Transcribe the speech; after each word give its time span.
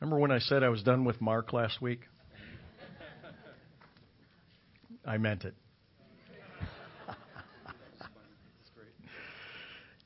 Remember 0.00 0.20
when 0.20 0.30
I 0.30 0.38
said 0.38 0.62
I 0.62 0.68
was 0.68 0.82
done 0.84 1.04
with 1.04 1.20
Mark 1.20 1.52
last 1.52 1.82
week? 1.82 2.02
I 5.04 5.18
meant 5.18 5.44
it. 5.44 5.54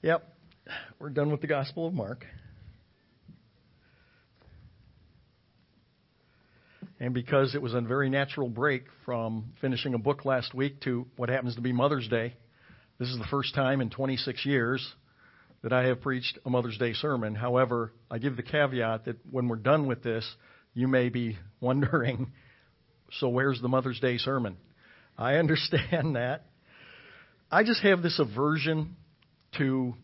yep, 0.03 0.33
we're 0.99 1.11
done 1.11 1.31
with 1.31 1.43
the 1.43 1.47
Gospel 1.47 1.87
of 1.87 1.93
Mark. 1.93 2.25
And 6.99 7.13
because 7.13 7.55
it 7.55 7.61
was 7.61 7.75
a 7.75 7.83
very 7.83 8.09
natural 8.09 8.49
break 8.49 8.85
from 9.05 9.53
finishing 9.61 9.93
a 9.93 9.99
book 9.99 10.25
last 10.25 10.55
week 10.55 10.81
to 10.83 11.07
what 11.17 11.29
happens 11.29 11.57
to 11.57 11.61
be 11.61 11.73
Mother's 11.73 12.09
Day, 12.09 12.35
this 12.99 13.09
is 13.09 13.19
the 13.19 13.27
first 13.31 13.55
time 13.55 13.83
in 13.83 13.91
26 13.91 14.47
years 14.47 14.95
that 15.63 15.73
I 15.73 15.85
have 15.87 16.01
preached 16.01 16.39
a 16.45 16.51
Mother's 16.51 16.79
Day 16.79 16.93
sermon. 16.93 17.35
However, 17.35 17.93
I 18.11 18.19
give 18.19 18.37
the 18.37 18.43
caveat 18.43 19.05
that 19.05 19.17
when 19.31 19.49
we're 19.49 19.57
done 19.57 19.87
with 19.87 20.03
this, 20.03 20.29
you 20.75 20.89
may 20.89 21.09
be 21.09 21.39
wondering 21.61 22.33
so 23.21 23.29
where's 23.29 23.61
the 23.61 23.69
Mother's 23.69 24.01
Day 24.01 24.19
sermon? 24.19 24.57
I 25.19 25.35
understand 25.37 26.17
that. 26.17 26.47
I 27.51 27.65
just 27.65 27.83
have 27.83 28.03
this 28.03 28.19
aversion 28.19 28.97
to 29.59 29.95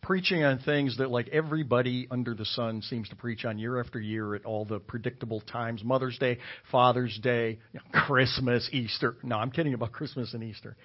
preaching 0.00 0.42
on 0.42 0.58
things 0.58 0.98
that 0.98 1.10
like 1.10 1.28
everybody 1.28 2.06
under 2.10 2.34
the 2.34 2.44
sun 2.44 2.82
seems 2.82 3.08
to 3.08 3.16
preach 3.16 3.44
on 3.44 3.58
year 3.58 3.80
after 3.80 3.98
year 3.98 4.34
at 4.34 4.44
all 4.44 4.64
the 4.64 4.78
predictable 4.78 5.40
times 5.40 5.82
Mother's 5.82 6.18
Day, 6.18 6.38
Father's 6.70 7.18
Day, 7.22 7.58
Christmas, 7.92 8.68
Easter. 8.72 9.16
No, 9.22 9.36
I'm 9.36 9.50
kidding 9.50 9.74
about 9.74 9.92
Christmas 9.92 10.34
and 10.34 10.42
Easter. 10.42 10.76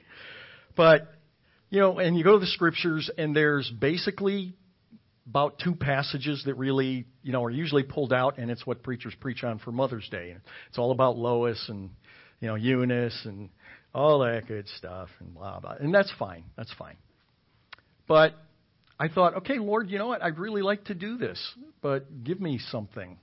But 0.75 1.13
you 1.69 1.79
know, 1.79 1.99
and 1.99 2.17
you 2.17 2.23
go 2.23 2.33
to 2.33 2.39
the 2.39 2.47
scriptures, 2.47 3.09
and 3.17 3.35
there's 3.35 3.69
basically 3.69 4.53
about 5.27 5.59
two 5.63 5.75
passages 5.75 6.43
that 6.45 6.55
really, 6.55 7.05
you 7.21 7.31
know, 7.31 7.43
are 7.43 7.51
usually 7.51 7.83
pulled 7.83 8.11
out, 8.11 8.39
and 8.39 8.49
it's 8.49 8.65
what 8.65 8.81
preachers 8.81 9.13
preach 9.19 9.43
on 9.43 9.59
for 9.59 9.71
Mother's 9.71 10.07
Day. 10.09 10.35
It's 10.69 10.77
all 10.79 10.91
about 10.91 11.17
Lois 11.17 11.63
and, 11.69 11.91
you 12.39 12.47
know, 12.47 12.55
Eunice 12.55 13.19
and 13.25 13.49
all 13.93 14.19
that 14.19 14.47
good 14.47 14.67
stuff 14.77 15.09
and 15.19 15.33
blah 15.33 15.59
blah. 15.59 15.75
And 15.79 15.93
that's 15.93 16.11
fine. 16.17 16.45
That's 16.57 16.73
fine. 16.73 16.95
But 18.07 18.33
I 18.99 19.07
thought, 19.07 19.35
okay, 19.37 19.59
Lord, 19.59 19.89
you 19.89 19.99
know 19.99 20.07
what? 20.07 20.23
I'd 20.23 20.39
really 20.39 20.61
like 20.61 20.85
to 20.85 20.95
do 20.95 21.17
this, 21.17 21.39
but 21.81 22.23
give 22.23 22.41
me 22.41 22.59
something. 22.71 23.17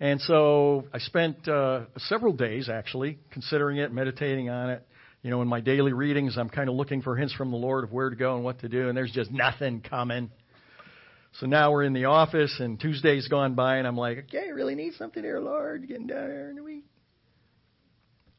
And 0.00 0.20
so 0.22 0.86
I 0.92 0.98
spent 0.98 1.46
uh, 1.46 1.82
several 1.96 2.32
days 2.32 2.68
actually 2.68 3.18
considering 3.30 3.76
it, 3.76 3.92
meditating 3.92 4.48
on 4.48 4.70
it, 4.70 4.86
you 5.22 5.30
know, 5.30 5.40
in 5.40 5.48
my 5.48 5.60
daily 5.60 5.92
readings, 5.92 6.36
I'm 6.36 6.48
kind 6.48 6.68
of 6.68 6.74
looking 6.74 7.00
for 7.00 7.16
hints 7.16 7.32
from 7.32 7.50
the 7.50 7.56
Lord 7.56 7.84
of 7.84 7.92
where 7.92 8.10
to 8.10 8.16
go 8.16 8.34
and 8.34 8.44
what 8.44 8.60
to 8.60 8.68
do, 8.68 8.88
and 8.88 8.96
there's 8.96 9.12
just 9.12 9.30
nothing 9.30 9.80
coming. 9.80 10.30
So 11.40 11.46
now 11.46 11.70
we're 11.70 11.84
in 11.84 11.92
the 11.92 12.06
office, 12.06 12.54
and 12.58 12.78
Tuesday's 12.78 13.28
gone 13.28 13.54
by, 13.54 13.76
and 13.76 13.86
I'm 13.86 13.96
like, 13.96 14.18
okay, 14.18 14.46
I 14.46 14.50
really 14.50 14.74
need 14.74 14.94
something 14.94 15.22
here, 15.22 15.38
Lord, 15.38 15.86
getting 15.86 16.08
down 16.08 16.28
here 16.28 16.50
in 16.50 16.56
the 16.56 16.62
week. 16.62 16.84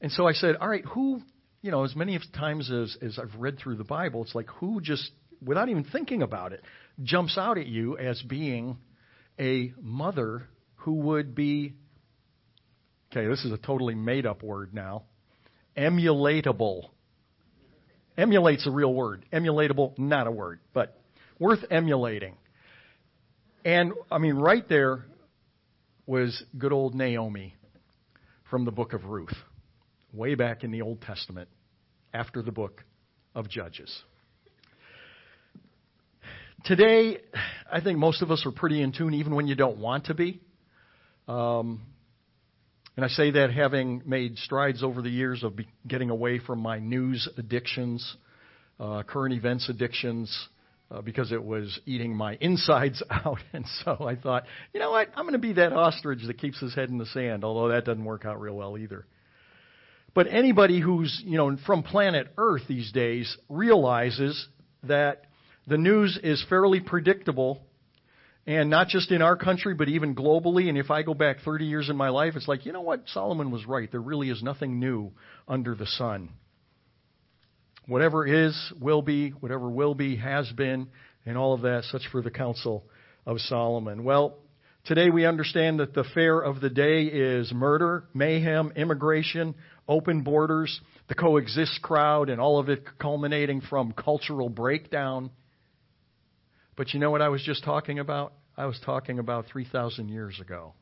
And 0.02 0.12
so 0.12 0.28
I 0.28 0.34
said, 0.34 0.58
all 0.58 0.68
right, 0.68 0.84
who, 0.86 1.22
you 1.62 1.72
know, 1.72 1.86
as 1.86 1.96
many 1.96 2.20
times 2.36 2.70
as, 2.70 2.98
as 3.02 3.18
I've 3.18 3.34
read 3.40 3.58
through 3.58 3.78
the 3.78 3.86
Bible, 3.86 4.22
it's 4.24 4.36
like 4.36 4.50
who 4.60 4.82
just, 4.82 5.10
without 5.42 5.70
even 5.70 5.86
thinking 5.86 6.22
about 6.22 6.52
it, 6.52 6.62
jumps 7.02 7.38
out 7.38 7.58
at 7.58 7.66
you 7.66 7.98
as 7.98 8.22
being 8.22 8.78
a 9.40 9.72
mother 9.82 10.50
who 10.76 10.96
would 10.96 11.34
be, 11.34 11.74
okay, 13.12 13.26
this 13.28 13.46
is 13.46 13.54
a 13.54 13.58
totally 13.58 13.96
made 13.96 14.26
up 14.26 14.44
word 14.44 14.74
now, 14.74 15.04
emulatable. 15.78 16.90
Emulate's 18.18 18.68
a 18.68 18.72
real 18.72 18.94
word. 18.94 19.26
Emulatable, 19.34 19.98
not 19.98 20.28
a 20.28 20.32
word, 20.32 20.60
but 20.74 21.00
worth 21.40 21.64
emulating. 21.72 22.36
And, 23.66 23.94
I 24.12 24.18
mean, 24.18 24.36
right 24.36 24.68
there 24.68 25.06
was 26.06 26.44
good 26.58 26.74
old 26.74 26.94
Naomi 26.96 27.56
from 28.50 28.66
the 28.66 28.72
book 28.72 28.94
of 28.94 29.06
Ruth, 29.06 29.36
way 30.14 30.36
back 30.36 30.64
in 30.64 30.72
the 30.72 30.82
Old 30.82 31.02
Testament, 31.02 31.50
after 32.14 32.42
the 32.42 32.52
book 32.52 32.84
of 33.34 33.50
Judges. 33.50 34.04
Today, 36.66 37.18
I 37.72 37.82
think 37.82 37.98
most 37.98 38.22
of 38.22 38.32
us 38.32 38.46
are 38.46 38.52
pretty 38.52 38.82
in 38.82 38.92
tune, 38.92 39.14
even 39.16 39.36
when 39.36 39.48
you 39.48 39.56
don't 39.56 39.80
want 39.80 40.06
to 40.06 40.14
be. 40.14 40.40
Um, 41.28 41.82
and 42.96 43.04
I 43.04 43.08
say 43.08 43.32
that 43.32 43.52
having 43.52 44.04
made 44.06 44.38
strides 44.38 44.84
over 44.84 45.02
the 45.02 45.10
years 45.10 45.44
of 45.44 45.60
getting 45.88 46.10
away 46.10 46.40
from 46.40 46.60
my 46.60 46.80
news 46.80 47.28
addictions, 47.38 48.18
uh, 48.80 49.02
current 49.04 49.34
events 49.34 49.68
addictions, 49.68 50.48
uh, 50.92 51.02
because 51.02 51.32
it 51.32 51.44
was 51.44 51.80
eating 51.86 52.16
my 52.16 52.38
insides 52.40 53.02
out. 53.10 53.40
And 53.52 53.66
so 53.84 54.06
I 54.06 54.16
thought, 54.16 54.44
you 54.74 54.80
know 54.80 54.92
what? 54.92 55.10
I'm 55.16 55.24
going 55.24 55.34
to 55.34 55.40
be 55.40 55.54
that 55.54 55.74
ostrich 55.74 56.20
that 56.28 56.38
keeps 56.38 56.60
his 56.60 56.76
head 56.76 56.90
in 56.90 57.00
the 57.00 57.08
sand, 57.08 57.44
although 57.44 57.70
that 57.70 57.86
doesn't 57.86 58.06
work 58.06 58.26
out 58.26 58.40
real 58.40 58.56
well 58.56 58.78
either. 58.78 59.06
But 60.14 60.28
anybody 60.30 60.80
who's, 60.80 61.22
you 61.26 61.38
know, 61.38 61.58
from 61.66 61.82
planet 61.82 62.32
Earth 62.38 62.62
these 62.68 62.92
days 62.92 63.36
realizes 63.50 64.48
that 64.84 65.24
the 65.66 65.78
news 65.78 66.20
is 66.22 66.46
fairly 66.48 66.80
predictable 66.80 67.64
and 68.46 68.70
not 68.70 68.90
just 68.90 69.12
in 69.12 69.22
our 69.22 69.38
country, 69.38 69.74
but 69.74 69.88
even 69.88 70.16
globally. 70.16 70.68
And 70.68 70.78
if 70.78 70.92
I 70.92 71.04
go 71.04 71.14
back 71.14 71.38
30 71.46 71.66
years 71.66 71.90
in 71.90 71.96
my 71.96 72.10
life, 72.10 72.34
it's 72.36 72.48
like, 72.48 72.66
you 72.66 72.74
know 72.74 72.82
what? 72.82 73.04
Solomon 73.08 73.52
was 73.52 73.66
right. 73.66 73.90
There 73.90 74.02
really 74.02 74.30
is 74.30 74.44
nothing 74.44 74.80
new 74.80 75.12
under 75.48 75.76
the 75.76 75.86
sun. 75.86 76.30
Whatever 77.88 78.26
is, 78.26 78.74
will 78.80 79.02
be, 79.02 79.30
whatever 79.30 79.70
will 79.70 79.96
be, 79.96 80.18
has 80.18 80.50
been, 80.52 80.88
and 81.26 81.38
all 81.38 81.54
of 81.54 81.62
that, 81.62 81.84
such 81.86 82.04
for 82.12 82.22
the 82.22 82.32
counsel 82.32 82.86
of 83.26 83.40
Solomon. 83.40 84.04
Well, 84.04 84.38
today 84.86 85.10
we 85.10 85.26
understand 85.26 85.80
that 85.80 85.94
the 85.94 86.06
fare 86.14 86.40
of 86.40 86.62
the 86.62 86.70
day 86.70 87.04
is 87.04 87.52
murder, 87.54 88.06
mayhem, 88.14 88.72
immigration, 88.76 89.56
open 89.88 90.22
borders, 90.22 90.80
the 91.10 91.16
coexist 91.16 91.82
crowd, 91.82 92.30
and 92.30 92.40
all 92.40 92.58
of 92.60 92.70
it 92.70 92.84
culminating 93.00 93.62
from 93.62 93.92
cultural 93.92 94.50
breakdown 94.50 95.30
but 96.76 96.94
you 96.94 97.00
know 97.00 97.12
what 97.12 97.22
I 97.22 97.30
was 97.30 97.44
just 97.44 97.64
talking 97.64 98.00
about? 98.00 98.34
I 98.58 98.66
was 98.66 98.80
talking 98.86 99.20
about 99.20 99.46
3,000 99.52 100.10
years 100.10 100.40
ago. 100.40 100.74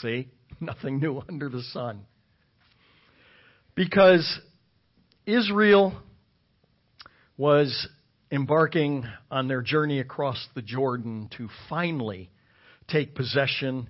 See? 0.00 0.28
Nothing 0.60 1.00
new 1.00 1.22
under 1.28 1.48
the 1.48 1.62
sun. 1.62 2.06
Because 3.74 4.40
Israel 5.26 6.00
was 7.36 7.88
embarking 8.30 9.04
on 9.30 9.48
their 9.48 9.62
journey 9.62 10.00
across 10.00 10.44
the 10.54 10.62
Jordan 10.62 11.28
to 11.36 11.48
finally 11.68 12.30
take 12.88 13.14
possession 13.14 13.88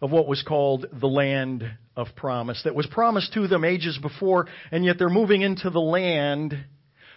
of 0.00 0.10
what 0.10 0.28
was 0.28 0.42
called 0.42 0.86
the 0.92 1.06
land 1.06 1.64
of 1.96 2.08
promise 2.14 2.60
that 2.64 2.74
was 2.74 2.86
promised 2.86 3.32
to 3.32 3.48
them 3.48 3.64
ages 3.64 3.98
before, 4.00 4.46
and 4.70 4.84
yet 4.84 4.98
they're 4.98 5.08
moving 5.08 5.42
into 5.42 5.70
the 5.70 5.80
land 5.80 6.56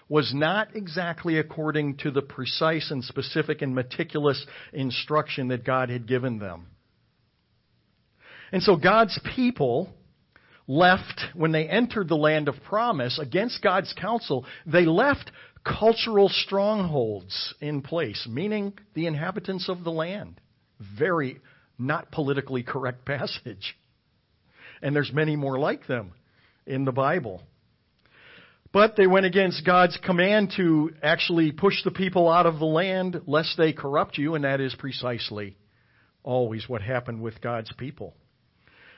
was 0.09 0.34
not 0.34 0.75
exactly 0.75 1.38
according 1.38 1.96
to 1.97 2.09
the 2.09 2.24
precise 2.24 2.90
and 2.90 3.03
specific 3.03 3.62
and 3.62 3.75
meticulous 3.75 4.44
instruction 4.74 5.50
that 5.50 5.64
God 5.64 5.90
had 5.90 6.08
given 6.08 6.40
them. 6.40 6.66
And 8.52 8.64
so 8.64 8.75
God's 8.75 9.18
people 9.36 9.94
left, 10.68 11.22
when 11.36 11.52
they 11.52 11.68
entered 11.68 12.09
the 12.09 12.16
land 12.16 12.47
of 12.47 12.56
promise 12.64 13.20
against 13.20 13.62
God's 13.62 13.94
counsel, 13.94 14.46
they 14.66 14.86
left 14.86 15.31
cultural 15.64 16.30
strongholds 16.30 17.53
in 17.62 17.81
place, 17.81 18.28
meaning 18.30 18.74
the 18.96 19.06
inhabitants 19.06 19.70
of 19.70 19.84
the 19.84 19.91
land. 19.91 20.41
Very 20.97 21.40
not 21.78 22.12
politically 22.12 22.64
correct 22.64 23.06
passage. 23.06 23.78
And 24.81 24.96
there's 24.96 25.12
many 25.14 25.36
more 25.36 25.59
like 25.59 25.86
them 25.88 26.14
in 26.66 26.86
the 26.86 26.91
Bible. 26.91 27.44
But 28.72 28.96
they 28.96 29.07
went 29.07 29.25
against 29.25 29.66
God's 29.66 29.97
command 30.03 30.53
to 30.58 30.91
actually 31.02 31.52
push 31.52 31.84
the 31.84 31.91
people 31.91 32.29
out 32.29 32.46
of 32.46 32.59
the 32.59 32.66
land 32.66 33.22
lest 33.26 33.58
they 33.58 33.73
corrupt 33.73 34.17
you, 34.17 34.35
and 34.35 34.44
that 34.44 34.61
is 34.61 34.76
precisely 34.76 35.58
always 36.23 36.70
what 36.70 36.82
happened 36.82 37.22
with 37.22 37.41
God's 37.41 37.72
people. 37.73 38.14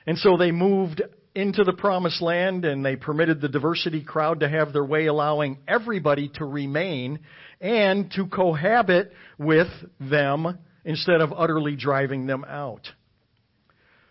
And 0.06 0.18
so 0.18 0.36
they 0.36 0.50
moved 0.50 1.00
into 1.34 1.64
the 1.64 1.72
promised 1.72 2.20
land 2.20 2.64
and 2.64 2.84
they 2.84 2.96
permitted 2.96 3.40
the 3.40 3.48
diversity 3.48 4.02
crowd 4.02 4.40
to 4.40 4.48
have 4.48 4.72
their 4.72 4.84
way, 4.84 5.06
allowing 5.06 5.58
everybody 5.66 6.30
to 6.34 6.44
remain 6.44 7.20
and 7.60 8.10
to 8.12 8.26
cohabit 8.26 9.12
with 9.38 9.68
them 9.98 10.58
instead 10.84 11.20
of 11.20 11.32
utterly 11.34 11.76
driving 11.76 12.26
them 12.26 12.44
out. 12.46 12.88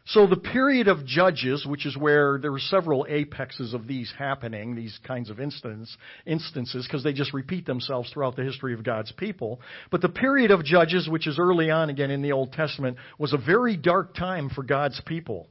So 0.06 0.26
the 0.26 0.36
period 0.36 0.88
of 0.88 1.06
Judges, 1.06 1.66
which 1.66 1.86
is 1.86 1.96
where 1.96 2.40
there 2.40 2.52
were 2.52 2.60
several 2.60 3.06
apexes 3.08 3.74
of 3.74 3.88
these 3.88 4.12
happening, 4.18 4.76
these 4.76 5.00
kinds 5.06 5.30
of 5.30 5.40
instance, 5.40 5.96
instances, 6.26 6.88
because 6.88 7.04
they 7.04 7.14
just 7.14 7.34
repeat 7.34 7.66
themselves 7.66 8.10
throughout 8.12 8.36
the 8.36 8.44
history 8.44 8.74
of 8.74 8.84
God's 8.84 9.12
people. 9.12 9.62
But 9.92 10.02
the 10.02 10.10
period 10.10 10.50
of 10.50 10.66
Judges, 10.66 11.08
which 11.08 11.28
is 11.28 11.38
early 11.38 11.70
on 11.70 11.90
again 11.90 12.10
in 12.10 12.24
the 12.24 12.32
Old 12.32 12.52
Testament, 12.52 12.98
was 13.20 13.34
a 13.34 13.38
very 13.38 13.78
dark 13.78 14.16
time 14.16 14.50
for 14.50 14.64
God's 14.64 15.00
people. 15.06 15.48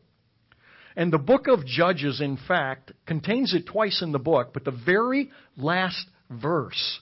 And 0.97 1.13
the 1.13 1.19
book 1.19 1.47
of 1.47 1.65
Judges, 1.65 2.21
in 2.21 2.37
fact, 2.49 2.93
contains 3.07 3.55
it 3.55 3.67
twice 3.67 4.03
in 4.03 4.11
the 4.11 4.19
book, 4.19 4.53
but 4.53 4.65
the 4.65 4.73
very 4.73 5.31
last 5.57 6.07
verse 6.29 7.01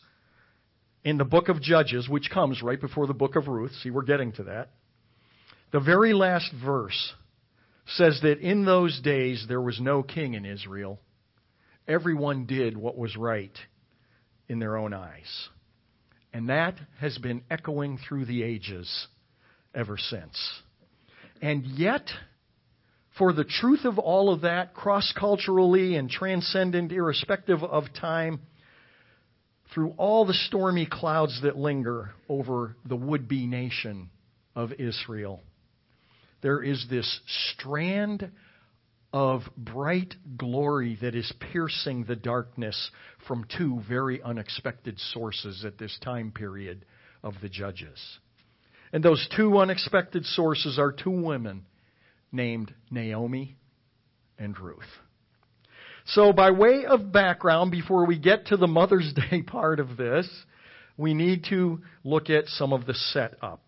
in 1.02 1.16
the 1.16 1.24
book 1.24 1.48
of 1.48 1.62
Judges, 1.62 2.08
which 2.08 2.30
comes 2.30 2.62
right 2.62 2.80
before 2.80 3.06
the 3.06 3.14
book 3.14 3.36
of 3.36 3.48
Ruth, 3.48 3.72
see, 3.82 3.90
we're 3.90 4.02
getting 4.02 4.32
to 4.32 4.44
that 4.44 4.68
The 5.72 5.80
very 5.80 6.12
last 6.12 6.52
verse 6.62 7.14
says 7.96 8.20
that 8.22 8.38
in 8.38 8.64
those 8.64 9.00
days 9.00 9.46
there 9.48 9.60
was 9.60 9.80
no 9.80 10.02
king 10.02 10.34
in 10.34 10.44
Israel. 10.44 11.00
Everyone 11.86 12.46
did 12.46 12.76
what 12.76 12.98
was 12.98 13.16
right 13.16 13.56
in 14.48 14.58
their 14.58 14.76
own 14.76 14.92
eyes. 14.92 15.48
And 16.32 16.48
that 16.50 16.74
has 17.00 17.16
been 17.18 17.42
echoing 17.50 17.98
through 17.98 18.26
the 18.26 18.42
ages 18.42 19.08
ever 19.74 19.96
since. 19.96 20.38
And 21.40 21.64
yet, 21.64 22.06
for 23.16 23.32
the 23.32 23.44
truth 23.44 23.84
of 23.84 23.98
all 23.98 24.32
of 24.32 24.42
that, 24.42 24.74
cross 24.74 25.12
culturally 25.18 25.96
and 25.96 26.10
transcendent, 26.10 26.92
irrespective 26.92 27.62
of 27.62 27.84
time, 27.98 28.40
through 29.72 29.94
all 29.96 30.26
the 30.26 30.34
stormy 30.34 30.86
clouds 30.86 31.40
that 31.42 31.56
linger 31.56 32.10
over 32.28 32.76
the 32.86 32.96
would 32.96 33.28
be 33.28 33.46
nation 33.46 34.10
of 34.54 34.72
Israel, 34.72 35.42
there 36.40 36.62
is 36.62 36.86
this 36.88 37.20
strand 37.52 38.30
of 39.12 39.42
bright 39.56 40.14
glory 40.36 40.98
that 41.00 41.14
is 41.14 41.32
piercing 41.52 42.04
the 42.04 42.16
darkness 42.16 42.90
from 43.26 43.46
two 43.56 43.80
very 43.88 44.22
unexpected 44.22 44.98
sources 44.98 45.64
at 45.64 45.78
this 45.78 45.98
time 46.02 46.30
period 46.30 46.84
of 47.22 47.34
the 47.40 47.48
judges. 47.48 47.98
And 48.92 49.02
those 49.02 49.26
two 49.34 49.58
unexpected 49.58 50.24
sources 50.24 50.78
are 50.78 50.92
two 50.92 51.10
women 51.10 51.64
named 52.32 52.74
Naomi 52.90 53.56
and 54.38 54.58
Ruth. 54.58 54.82
So, 56.06 56.32
by 56.32 56.52
way 56.52 56.86
of 56.86 57.12
background, 57.12 57.70
before 57.70 58.06
we 58.06 58.18
get 58.18 58.46
to 58.46 58.56
the 58.56 58.66
Mother's 58.66 59.12
Day 59.30 59.42
part 59.42 59.80
of 59.80 59.96
this, 59.96 60.28
we 60.96 61.12
need 61.14 61.44
to 61.50 61.80
look 62.02 62.30
at 62.30 62.46
some 62.46 62.72
of 62.72 62.86
the 62.86 62.94
setup. 62.94 63.62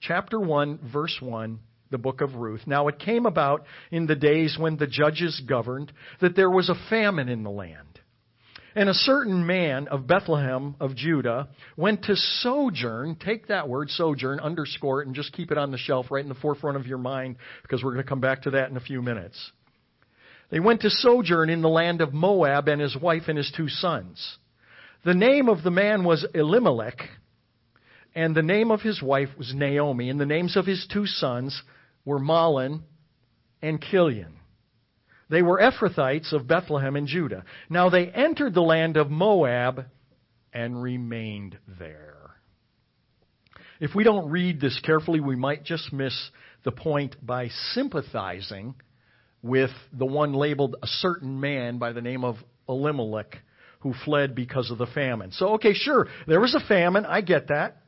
Chapter 0.00 0.38
1, 0.38 0.90
verse 0.92 1.16
1, 1.20 1.58
the 1.90 1.98
book 1.98 2.20
of 2.20 2.34
Ruth. 2.34 2.62
Now, 2.66 2.88
it 2.88 2.98
came 2.98 3.26
about 3.26 3.64
in 3.90 4.06
the 4.06 4.16
days 4.16 4.56
when 4.58 4.76
the 4.76 4.86
judges 4.86 5.40
governed 5.46 5.92
that 6.20 6.36
there 6.36 6.50
was 6.50 6.68
a 6.68 6.88
famine 6.88 7.28
in 7.28 7.42
the 7.42 7.50
land. 7.50 7.86
And 8.74 8.88
a 8.88 8.94
certain 8.94 9.46
man 9.46 9.88
of 9.88 10.06
Bethlehem 10.06 10.76
of 10.78 10.94
Judah 10.94 11.48
went 11.76 12.04
to 12.04 12.14
sojourn, 12.14 13.16
take 13.16 13.48
that 13.48 13.68
word, 13.68 13.90
sojourn, 13.90 14.38
underscore 14.38 15.02
it, 15.02 15.06
and 15.06 15.16
just 15.16 15.32
keep 15.32 15.50
it 15.50 15.58
on 15.58 15.72
the 15.72 15.78
shelf 15.78 16.06
right 16.10 16.22
in 16.22 16.28
the 16.28 16.36
forefront 16.36 16.76
of 16.76 16.86
your 16.86 16.98
mind 16.98 17.36
because 17.62 17.82
we're 17.82 17.92
going 17.92 18.04
to 18.04 18.08
come 18.08 18.20
back 18.20 18.42
to 18.42 18.50
that 18.52 18.70
in 18.70 18.76
a 18.76 18.80
few 18.80 19.02
minutes. 19.02 19.50
They 20.50 20.60
went 20.60 20.82
to 20.82 20.90
sojourn 20.90 21.50
in 21.50 21.62
the 21.62 21.68
land 21.68 22.00
of 22.00 22.14
Moab 22.14 22.68
and 22.68 22.80
his 22.80 22.96
wife 22.96 23.24
and 23.26 23.36
his 23.36 23.52
two 23.56 23.68
sons. 23.68 24.38
The 25.04 25.14
name 25.14 25.48
of 25.48 25.64
the 25.64 25.70
man 25.70 26.04
was 26.04 26.24
Elimelech, 26.32 27.00
and 28.14 28.36
the 28.36 28.42
name 28.42 28.70
of 28.70 28.82
his 28.82 29.02
wife 29.02 29.30
was 29.36 29.52
Naomi, 29.52 30.10
and 30.10 30.20
the 30.20 30.26
names 30.26 30.56
of 30.56 30.66
his 30.66 30.86
two 30.92 31.06
sons 31.06 31.60
were 32.04 32.18
Mahlon 32.18 32.82
and 33.62 33.80
Chilion. 33.80 34.34
They 35.28 35.42
were 35.42 35.60
Ephrathites 35.60 36.32
of 36.32 36.48
Bethlehem 36.48 36.96
and 36.96 37.06
Judah. 37.06 37.44
Now 37.68 37.88
they 37.88 38.08
entered 38.08 38.54
the 38.54 38.62
land 38.62 38.96
of 38.96 39.10
Moab 39.10 39.86
and 40.52 40.82
remained 40.82 41.58
there. 41.78 42.16
If 43.78 43.94
we 43.94 44.04
don't 44.04 44.30
read 44.30 44.60
this 44.60 44.78
carefully, 44.84 45.20
we 45.20 45.36
might 45.36 45.64
just 45.64 45.92
miss 45.92 46.14
the 46.64 46.72
point 46.72 47.16
by 47.24 47.48
sympathizing 47.72 48.74
with 49.42 49.70
the 49.92 50.04
one 50.04 50.34
labeled 50.34 50.76
a 50.82 50.86
certain 50.86 51.40
man 51.40 51.78
by 51.78 51.92
the 51.92 52.02
name 52.02 52.24
of 52.24 52.36
Elimelech 52.68 53.38
who 53.80 53.94
fled 54.04 54.34
because 54.34 54.70
of 54.70 54.78
the 54.78 54.86
famine. 54.86 55.32
So, 55.32 55.54
okay, 55.54 55.72
sure, 55.72 56.08
there 56.26 56.40
was 56.40 56.54
a 56.54 56.66
famine. 56.66 57.06
I 57.06 57.22
get 57.22 57.48
that. 57.48 57.79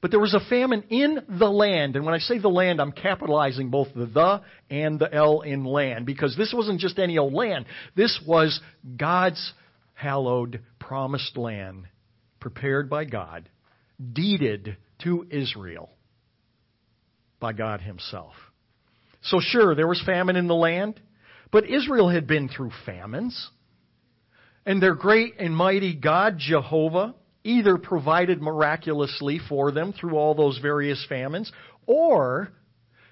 But 0.00 0.10
there 0.10 0.20
was 0.20 0.34
a 0.34 0.48
famine 0.48 0.84
in 0.88 1.18
the 1.28 1.50
land. 1.50 1.94
And 1.94 2.06
when 2.06 2.14
I 2.14 2.18
say 2.18 2.38
the 2.38 2.48
land, 2.48 2.80
I'm 2.80 2.92
capitalizing 2.92 3.70
both 3.70 3.88
the 3.94 4.06
the 4.06 4.40
and 4.70 4.98
the 4.98 5.12
L 5.12 5.42
in 5.42 5.64
land 5.64 6.06
because 6.06 6.36
this 6.36 6.54
wasn't 6.56 6.80
just 6.80 6.98
any 6.98 7.18
old 7.18 7.34
land. 7.34 7.66
This 7.96 8.18
was 8.26 8.60
God's 8.96 9.52
hallowed 9.92 10.60
promised 10.78 11.36
land 11.36 11.86
prepared 12.40 12.88
by 12.88 13.04
God, 13.04 13.48
deeded 14.12 14.78
to 15.02 15.26
Israel 15.30 15.90
by 17.38 17.52
God 17.52 17.82
Himself. 17.82 18.32
So, 19.22 19.38
sure, 19.40 19.74
there 19.74 19.86
was 19.86 20.02
famine 20.06 20.36
in 20.36 20.48
the 20.48 20.54
land, 20.54 20.98
but 21.50 21.68
Israel 21.68 22.08
had 22.08 22.26
been 22.26 22.48
through 22.48 22.70
famines. 22.86 23.50
And 24.64 24.82
their 24.82 24.94
great 24.94 25.34
and 25.38 25.54
mighty 25.54 25.94
God, 25.94 26.36
Jehovah, 26.38 27.14
either 27.44 27.78
provided 27.78 28.40
miraculously 28.40 29.38
for 29.48 29.70
them 29.70 29.92
through 29.92 30.16
all 30.16 30.34
those 30.34 30.58
various 30.58 31.04
famines, 31.08 31.50
or 31.86 32.50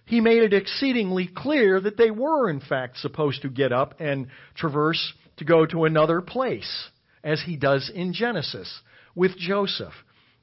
he 0.05 0.21
made 0.21 0.43
it 0.43 0.55
exceedingly 0.55 1.29
clear 1.35 1.81
that 1.81 1.97
they 1.97 2.11
were, 2.11 2.49
in 2.49 2.61
fact, 2.61 2.99
supposed 2.99 3.43
to 3.43 3.49
get 3.49 3.73
up 3.73 4.01
and 4.01 4.29
traverse 4.55 5.13
to 5.37 5.45
go 5.45 5.67
to 5.67 5.85
another 5.85 6.21
place, 6.21 6.89
as 7.23 7.43
he 7.43 7.57
does 7.57 7.91
in 7.95 8.13
Genesis 8.13 8.81
with 9.15 9.37
Joseph 9.37 9.93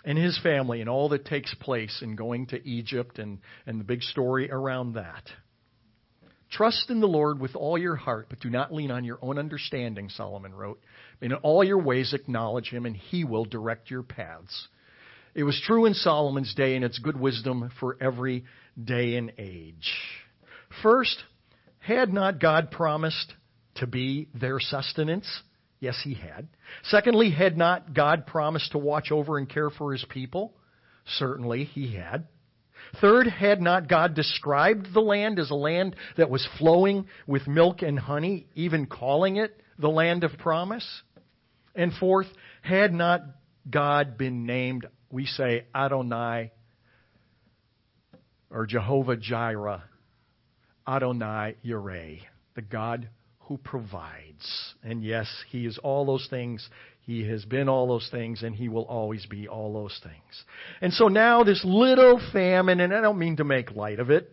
and 0.04 0.18
his 0.18 0.38
family 0.40 0.82
and 0.82 0.90
all 0.90 1.10
that 1.10 1.26
takes 1.26 1.54
place 1.56 2.02
in 2.02 2.16
going 2.16 2.46
to 2.48 2.68
Egypt 2.68 3.18
and, 3.18 3.40
and 3.66 3.80
the 3.80 3.84
big 3.84 4.04
story 4.04 4.52
around 4.52 4.94
that. 4.94 5.24
Trust 6.56 6.90
in 6.90 7.02
the 7.02 7.08
Lord 7.08 7.42
with 7.42 7.54
all 7.56 7.78
your 7.78 7.98
heart, 7.98 8.28
but 8.30 8.40
do 8.40 8.50
not 8.50 8.74
lean 8.74 8.90
on 8.90 9.04
your 9.04 9.20
own 9.22 9.38
understanding, 9.38 10.08
Solomon 10.08 10.56
wrote. 10.56 10.82
In 11.20 11.34
all 11.34 11.66
your 11.66 11.82
ways 11.82 12.14
acknowledge 12.14 12.70
him, 12.70 12.86
and 12.86 12.96
he 12.96 13.26
will 13.26 13.44
direct 13.44 13.92
your 13.92 14.04
paths. 14.04 14.70
It 15.34 15.44
was 15.44 15.62
true 15.66 15.86
in 15.86 15.94
Solomon's 15.94 16.56
day, 16.56 16.78
and 16.78 16.86
it's 16.86 16.98
good 16.98 17.20
wisdom 17.20 17.72
for 17.82 17.98
every 18.00 18.46
day 18.82 19.18
and 19.18 19.34
age. 19.38 19.92
First, 20.82 21.18
had 21.80 22.14
not 22.14 22.40
God 22.40 22.72
promised 22.72 23.34
to 23.76 23.88
be 23.88 24.30
their 24.34 24.62
sustenance? 24.62 25.28
Yes, 25.82 26.00
he 26.06 26.14
had. 26.14 26.48
Secondly, 26.84 27.32
had 27.32 27.58
not 27.58 27.94
God 27.94 28.28
promised 28.28 28.72
to 28.72 28.78
watch 28.78 29.12
over 29.12 29.38
and 29.38 29.50
care 29.50 29.70
for 29.70 29.92
his 29.92 30.06
people? 30.08 30.54
Certainly, 31.18 31.66
he 31.66 31.96
had. 31.96 32.30
Third, 33.02 33.28
had 33.28 33.62
not 33.62 33.88
God 33.88 34.14
described 34.14 34.94
the 34.94 35.02
land 35.02 35.40
as 35.40 35.52
a 35.52 35.56
land 35.56 35.96
that 36.18 36.30
was 36.30 36.48
flowing 36.58 37.08
with 37.28 37.48
milk 37.48 37.82
and 37.82 38.00
honey, 38.00 38.48
even 38.56 38.86
calling 38.86 39.38
it 39.38 39.60
the 39.78 39.90
land 39.90 40.24
of 40.24 40.38
promise? 40.38 40.88
And 41.76 41.94
fourth, 41.94 42.28
had 42.62 42.94
not 42.94 43.22
God 43.70 44.18
been 44.18 44.46
named, 44.46 44.88
we 45.12 45.26
say 45.26 45.66
Adonai 45.74 46.52
or 48.50 48.66
Jehovah 48.66 49.18
Jireh, 49.18 49.84
Adonai 50.88 51.56
Yireh, 51.66 52.22
the 52.56 52.62
God 52.62 53.10
who 53.40 53.58
provides. 53.58 54.76
And 54.84 55.04
yes, 55.04 55.28
He 55.50 55.66
is 55.66 55.78
all 55.80 56.06
those 56.06 56.28
things. 56.30 56.68
He 57.06 57.28
has 57.28 57.46
been 57.46 57.70
all 57.70 57.88
those 57.88 58.10
things, 58.10 58.42
and 58.42 58.56
He 58.56 58.68
will 58.68 58.86
always 58.86 59.26
be 59.28 59.48
all 59.48 59.74
those 59.74 60.00
things. 60.02 60.44
And 60.82 60.92
so 60.92 61.08
now 61.08 61.44
this 61.44 61.62
little 61.64 62.20
famine, 62.34 62.80
and 62.80 62.94
I 62.94 63.02
don't 63.02 63.20
mean 63.20 63.38
to 63.38 63.44
make 63.44 63.72
light 63.72 64.00
of 64.00 64.10
it, 64.10 64.32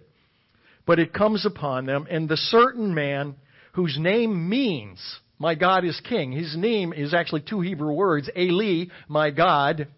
but 0.87 0.99
it 0.99 1.12
comes 1.12 1.45
upon 1.45 1.87
them, 1.87 2.07
and 2.11 2.29
the 2.29 2.37
certain 2.37 2.95
man 2.95 3.37
whose 3.75 3.97
name 3.99 4.49
means, 4.49 5.00
my 5.38 5.55
God 5.55 5.85
is 5.85 6.00
king. 6.09 6.33
His 6.33 6.57
name 6.57 6.93
is 6.93 7.12
actually 7.12 7.43
two 7.43 7.61
Hebrew 7.61 7.93
words, 7.93 8.31
Eli, 8.37 8.87
my 9.07 9.31
God, 9.31 9.88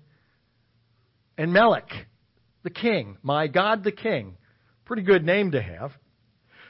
and 1.38 1.52
Melech, 1.52 1.88
the 2.64 2.70
king. 2.70 3.18
My 3.22 3.46
God, 3.46 3.84
the 3.84 3.92
king. 3.92 4.36
Pretty 4.84 5.02
good 5.02 5.24
name 5.24 5.52
to 5.52 5.62
have. 5.62 5.92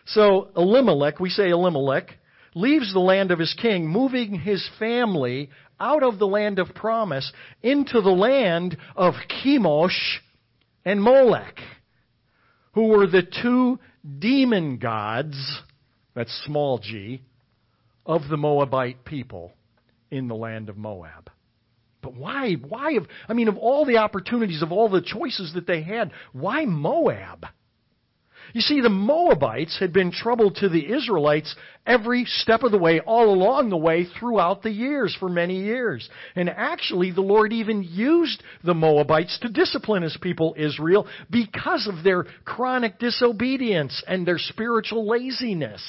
So 0.07 0.51
Elimelech, 0.57 1.19
we 1.19 1.31
say 1.31 1.51
Elimelech, 1.51 2.11
leaves 2.55 2.93
the 2.93 3.01
land 3.01 3.31
of 3.31 3.39
his 3.39 3.55
king, 3.61 3.89
moving 3.89 4.39
his 4.39 4.69
family 4.79 5.51
out 5.79 6.03
of 6.03 6.19
the 6.19 6.27
land 6.27 6.59
of 6.59 6.75
promise 6.75 7.33
into 7.63 8.01
the 8.01 8.11
land 8.11 8.77
of 8.97 9.15
Chemosh 9.29 10.19
and 10.85 11.03
Molech, 11.03 11.59
who 12.73 12.89
were 12.89 13.07
the 13.07 13.23
two 13.23 13.79
demon 14.19 14.79
gods, 14.79 15.63
that's 16.15 16.45
small 16.47 16.79
g, 16.79 17.23
of 18.07 18.23
the 18.29 18.37
Moabite 18.37 19.05
people 19.05 19.53
in 20.11 20.29
the 20.29 20.35
land 20.35 20.69
of 20.69 20.77
Moab. 20.77 21.31
But 22.03 22.15
why? 22.15 22.55
Why? 22.55 22.93
Have, 22.93 23.07
I 23.29 23.33
mean, 23.33 23.49
of 23.49 23.57
all 23.57 23.87
the 23.87 23.97
opportunities, 23.97 24.63
of 24.63 24.71
all 24.71 24.91
the 24.91 25.01
choices 25.01 25.55
that 25.55 25.67
they 25.67 25.83
had, 25.83 26.13
why 26.33 26.67
Moab? 26.67 27.47
You 28.53 28.61
see, 28.61 28.81
the 28.81 28.89
Moabites 28.89 29.79
had 29.79 29.93
been 29.93 30.13
trouble 30.13 30.51
to 30.53 30.69
the 30.69 30.93
Israelites 30.93 31.55
every 31.87 32.25
step 32.25 32.63
of 32.63 32.71
the 32.71 32.79
way, 32.79 33.01
all 33.01 33.31
along 33.33 33.71
the 33.71 33.77
way, 33.77 34.05
throughout 34.05 34.63
the 34.63 34.71
years, 34.71 35.17
for 35.19 35.29
many 35.29 35.63
years. 35.63 36.09
And 36.37 36.49
actually, 36.49 37.11
the 37.11 37.21
Lord 37.21 37.53
even 37.53 37.83
used 37.83 38.43
the 38.63 38.75
Moabites 38.75 39.39
to 39.41 39.49
discipline 39.49 40.03
his 40.03 40.17
people, 40.21 40.55
Israel, 40.57 41.07
because 41.31 41.89
of 41.89 42.05
their 42.05 42.25
chronic 42.45 42.99
disobedience 42.99 44.03
and 44.07 44.27
their 44.27 44.39
spiritual 44.39 45.09
laziness. 45.09 45.83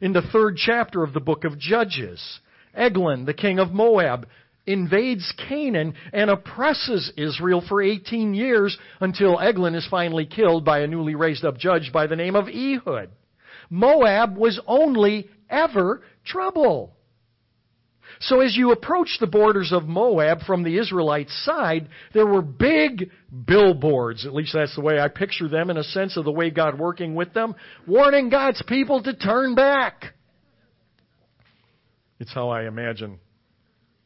In 0.00 0.12
the 0.12 0.22
third 0.30 0.56
chapter 0.56 1.02
of 1.02 1.14
the 1.14 1.20
book 1.20 1.44
of 1.44 1.58
Judges, 1.58 2.40
Eglon, 2.74 3.24
the 3.24 3.34
king 3.34 3.58
of 3.58 3.72
Moab, 3.72 4.26
invades 4.66 5.32
Canaan 5.48 5.94
and 6.12 6.30
oppresses 6.30 7.12
Israel 7.16 7.62
for 7.66 7.82
18 7.82 8.34
years 8.34 8.76
until 9.00 9.38
Eglon 9.40 9.74
is 9.74 9.86
finally 9.90 10.26
killed 10.26 10.64
by 10.64 10.80
a 10.80 10.86
newly 10.86 11.14
raised 11.14 11.44
up 11.44 11.56
judge 11.56 11.90
by 11.92 12.06
the 12.06 12.16
name 12.16 12.36
of 12.36 12.48
Ehud. 12.48 13.10
Moab 13.70 14.36
was 14.36 14.60
only 14.66 15.28
ever 15.48 16.02
trouble. 16.24 16.92
So 18.20 18.40
as 18.40 18.56
you 18.56 18.72
approach 18.72 19.18
the 19.20 19.26
borders 19.26 19.72
of 19.72 19.84
Moab 19.84 20.40
from 20.46 20.62
the 20.62 20.78
Israelite 20.78 21.28
side, 21.28 21.88
there 22.14 22.26
were 22.26 22.40
big 22.40 23.10
billboards, 23.46 24.24
at 24.24 24.34
least 24.34 24.54
that's 24.54 24.74
the 24.74 24.80
way 24.80 24.98
I 24.98 25.08
picture 25.08 25.48
them 25.48 25.70
in 25.70 25.76
a 25.76 25.84
sense 25.84 26.16
of 26.16 26.24
the 26.24 26.32
way 26.32 26.50
God 26.50 26.78
working 26.78 27.14
with 27.14 27.34
them, 27.34 27.54
warning 27.86 28.30
God's 28.30 28.62
people 28.66 29.02
to 29.02 29.14
turn 29.14 29.54
back. 29.54 30.14
It's 32.18 32.32
how 32.32 32.48
I 32.48 32.66
imagine 32.66 33.18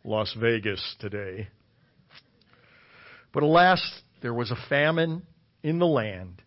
Las 0.05 0.35
Vegas 0.41 0.97
today. 0.99 1.49
But 3.33 3.43
alas, 3.43 3.81
there 4.23 4.35
was 4.35 4.51
a 4.51 4.69
famine 4.69 5.23
in 5.63 5.79
the 5.79 5.87
land. 5.87 6.43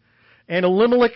And 0.48 0.66
Elimelech, 0.66 1.14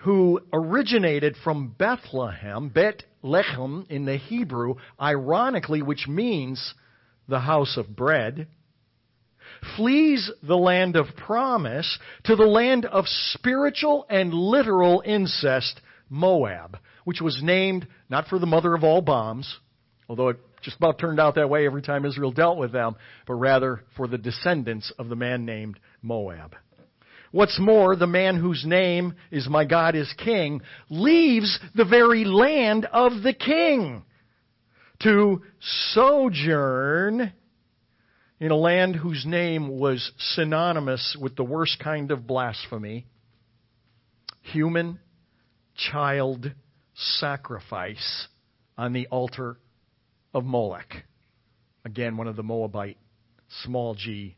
who 0.00 0.40
originated 0.52 1.36
from 1.44 1.74
Bethlehem, 1.78 2.70
Bet 2.70 3.04
Lechem 3.22 3.86
in 3.90 4.04
the 4.04 4.16
Hebrew, 4.16 4.76
ironically, 5.00 5.82
which 5.82 6.08
means 6.08 6.74
the 7.28 7.40
house 7.40 7.76
of 7.76 7.94
bread, 7.94 8.48
flees 9.76 10.30
the 10.42 10.56
land 10.56 10.96
of 10.96 11.06
promise 11.16 11.98
to 12.24 12.36
the 12.36 12.44
land 12.44 12.84
of 12.86 13.04
spiritual 13.06 14.06
and 14.08 14.32
literal 14.32 15.02
incest, 15.04 15.80
Moab, 16.08 16.78
which 17.04 17.20
was 17.20 17.42
named 17.42 17.86
not 18.08 18.28
for 18.28 18.38
the 18.38 18.46
mother 18.46 18.74
of 18.74 18.82
all 18.82 19.02
bombs, 19.02 19.58
although 20.08 20.28
it 20.28 20.38
just 20.62 20.76
about 20.76 20.98
turned 20.98 21.20
out 21.20 21.34
that 21.36 21.50
way 21.50 21.66
every 21.66 21.82
time 21.82 22.04
Israel 22.04 22.32
dealt 22.32 22.58
with 22.58 22.72
them, 22.72 22.96
but 23.26 23.34
rather 23.34 23.82
for 23.96 24.06
the 24.06 24.18
descendants 24.18 24.92
of 24.98 25.08
the 25.08 25.16
man 25.16 25.44
named 25.44 25.78
Moab. 26.02 26.54
What's 27.30 27.58
more, 27.60 27.94
the 27.94 28.06
man 28.06 28.36
whose 28.36 28.64
name 28.64 29.14
is 29.30 29.48
My 29.48 29.64
God 29.64 29.94
is 29.94 30.12
King 30.16 30.62
leaves 30.88 31.58
the 31.74 31.84
very 31.84 32.24
land 32.24 32.86
of 32.86 33.22
the 33.22 33.34
king 33.34 34.02
to 35.02 35.42
sojourn 35.92 37.32
in 38.40 38.50
a 38.50 38.56
land 38.56 38.96
whose 38.96 39.26
name 39.26 39.78
was 39.78 40.10
synonymous 40.18 41.16
with 41.20 41.36
the 41.36 41.44
worst 41.44 41.78
kind 41.80 42.10
of 42.10 42.26
blasphemy 42.26 43.06
human 44.42 44.98
child 45.76 46.52
sacrifice 46.94 48.28
on 48.76 48.92
the 48.92 49.06
altar 49.08 49.58
of 50.38 50.44
Molech. 50.44 51.04
Again, 51.84 52.16
one 52.16 52.28
of 52.28 52.36
the 52.36 52.42
Moabite 52.42 52.96
small 53.62 53.94
g 53.94 54.36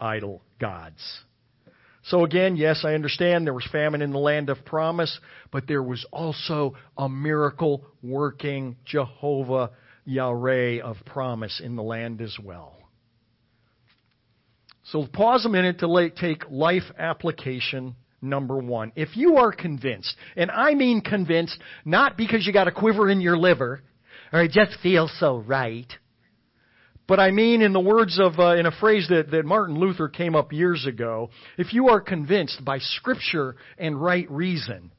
idol 0.00 0.42
gods. 0.60 1.02
So 2.04 2.24
again, 2.24 2.56
yes, 2.56 2.84
I 2.84 2.94
understand 2.94 3.46
there 3.46 3.54
was 3.54 3.68
famine 3.70 4.00
in 4.00 4.12
the 4.12 4.18
land 4.18 4.48
of 4.48 4.64
promise, 4.64 5.18
but 5.50 5.66
there 5.66 5.82
was 5.82 6.06
also 6.10 6.74
a 6.96 7.08
miracle 7.08 7.84
working 8.02 8.76
Jehovah 8.84 9.70
Yahweh 10.04 10.80
of 10.80 10.96
promise 11.04 11.60
in 11.62 11.76
the 11.76 11.82
land 11.82 12.20
as 12.22 12.36
well. 12.42 12.76
So 14.84 15.06
pause 15.06 15.44
a 15.44 15.50
minute 15.50 15.80
to 15.80 16.10
take 16.18 16.50
life 16.50 16.84
application 16.98 17.94
number 18.22 18.56
one. 18.56 18.92
If 18.96 19.16
you 19.16 19.36
are 19.36 19.52
convinced, 19.52 20.16
and 20.34 20.50
I 20.50 20.74
mean 20.74 21.02
convinced, 21.02 21.58
not 21.84 22.16
because 22.16 22.46
you 22.46 22.54
got 22.54 22.68
a 22.68 22.72
quiver 22.72 23.10
in 23.10 23.20
your 23.20 23.36
liver, 23.36 23.82
or 24.32 24.42
it 24.42 24.52
just 24.52 24.78
feels 24.82 25.12
so 25.18 25.38
right. 25.38 25.90
But 27.06 27.18
I 27.18 27.30
mean, 27.30 27.62
in 27.62 27.72
the 27.72 27.80
words 27.80 28.18
of, 28.20 28.38
uh, 28.38 28.56
in 28.56 28.66
a 28.66 28.70
phrase 28.70 29.06
that, 29.08 29.30
that 29.30 29.46
Martin 29.46 29.78
Luther 29.78 30.08
came 30.08 30.36
up 30.36 30.52
years 30.52 30.86
ago, 30.86 31.30
if 31.56 31.72
you 31.72 31.88
are 31.88 32.00
convinced 32.00 32.62
by 32.64 32.78
Scripture 32.78 33.56
and 33.78 34.00
right 34.00 34.30
reason, 34.30 34.92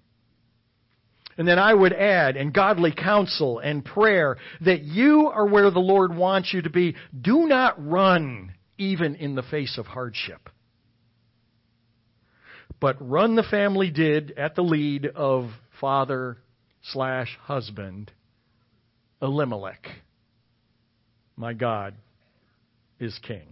and 1.38 1.48
then 1.48 1.59
I 1.59 1.74
would 1.74 1.93
add, 1.93 2.36
and 2.36 2.51
godly 2.51 2.91
counsel 2.91 3.59
and 3.59 3.86
prayer, 3.86 4.38
that 4.62 4.81
you 4.81 5.27
are 5.27 5.48
where 5.48 5.71
the 5.71 5.79
Lord 5.79 6.13
wants 6.13 6.51
you 6.53 6.63
to 6.63 6.69
be, 6.69 6.95
do 7.21 7.48
not 7.48 7.75
run 7.81 8.53
even 8.77 9.15
in 9.15 9.36
the 9.36 9.43
face 9.43 9.77
of 9.77 9.86
hardship. 9.86 10.50
But 12.81 12.98
run 13.00 13.36
the 13.36 13.43
family 13.43 13.91
did 13.91 14.31
at 14.31 14.55
the 14.55 14.63
lead 14.63 15.05
of 15.05 15.51
father 15.79 16.39
slash 16.81 17.38
husband 17.43 18.12
Elimelech. 19.21 19.88
My 21.35 21.53
God 21.53 21.95
is 22.99 23.17
king. 23.25 23.47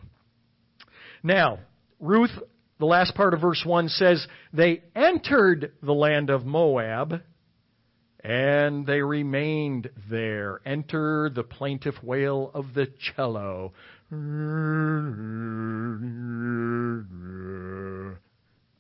Now, 1.24 1.60
Ruth, 2.00 2.32
the 2.80 2.86
last 2.86 3.16
part 3.16 3.34
of 3.34 3.42
verse 3.42 3.64
1 3.66 3.90
says, 3.90 4.28
They 4.54 4.84
entered 4.96 5.74
the 5.82 5.94
land 5.94 6.30
of 6.30 6.46
Moab 6.46 7.22
and 8.24 8.86
they 8.86 9.02
remained 9.02 9.90
there. 10.10 10.60
Enter 10.66 11.30
the 11.34 11.44
plaintive 11.44 11.96
wail 12.04 12.52
of 12.54 12.74
the 12.74 12.88
cello. 13.16 13.74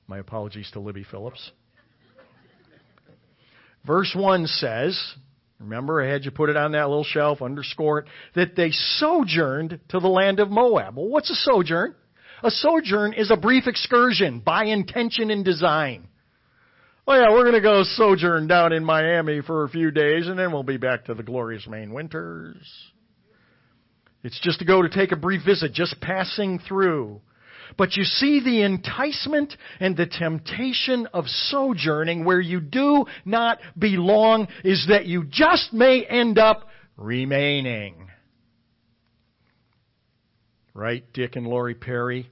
My 0.07 0.17
apologies 0.19 0.69
to 0.73 0.79
Libby 0.79 1.05
Phillips. 1.09 1.51
Verse 3.85 4.13
1 4.13 4.47
says, 4.47 5.15
Remember, 5.59 6.01
I 6.01 6.07
had 6.07 6.23
you 6.23 6.31
put 6.31 6.49
it 6.49 6.57
on 6.57 6.73
that 6.73 6.87
little 6.87 7.03
shelf, 7.03 7.41
underscore 7.41 7.99
it, 7.99 8.05
that 8.35 8.55
they 8.55 8.69
sojourned 8.71 9.79
to 9.89 9.99
the 9.99 10.07
land 10.07 10.39
of 10.39 10.49
Moab. 10.51 10.97
Well, 10.97 11.07
what's 11.07 11.31
a 11.31 11.35
sojourn? 11.35 11.95
A 12.43 12.51
sojourn 12.51 13.13
is 13.13 13.31
a 13.31 13.37
brief 13.37 13.65
excursion 13.65 14.39
by 14.39 14.65
intention 14.65 15.31
and 15.31 15.43
design. 15.43 16.07
Oh 17.07 17.15
yeah, 17.15 17.31
we're 17.31 17.43
going 17.43 17.53
to 17.53 17.61
go 17.61 17.83
sojourn 17.83 18.47
down 18.47 18.73
in 18.73 18.83
Miami 18.83 19.41
for 19.41 19.63
a 19.63 19.69
few 19.69 19.91
days 19.91 20.27
and 20.27 20.37
then 20.37 20.51
we'll 20.51 20.63
be 20.63 20.77
back 20.77 21.05
to 21.05 21.13
the 21.13 21.23
glorious 21.23 21.65
Maine 21.65 21.93
winters. 21.93 22.67
It's 24.23 24.39
just 24.41 24.59
to 24.59 24.65
go 24.65 24.81
to 24.81 24.89
take 24.89 25.11
a 25.11 25.15
brief 25.15 25.43
visit, 25.45 25.73
just 25.73 25.99
passing 26.01 26.59
through. 26.59 27.21
But 27.77 27.95
you 27.95 28.03
see 28.03 28.39
the 28.39 28.63
enticement 28.63 29.55
and 29.79 29.97
the 29.97 30.05
temptation 30.05 31.07
of 31.13 31.25
sojourning 31.27 32.23
where 32.23 32.39
you 32.39 32.59
do 32.59 33.05
not 33.25 33.59
belong 33.77 34.47
is 34.63 34.85
that 34.89 35.05
you 35.05 35.25
just 35.25 35.73
may 35.73 36.05
end 36.05 36.37
up 36.37 36.67
remaining. 36.95 38.07
Right, 40.73 41.03
Dick 41.13 41.35
and 41.35 41.47
Lori 41.47 41.73
Perry? 41.73 42.29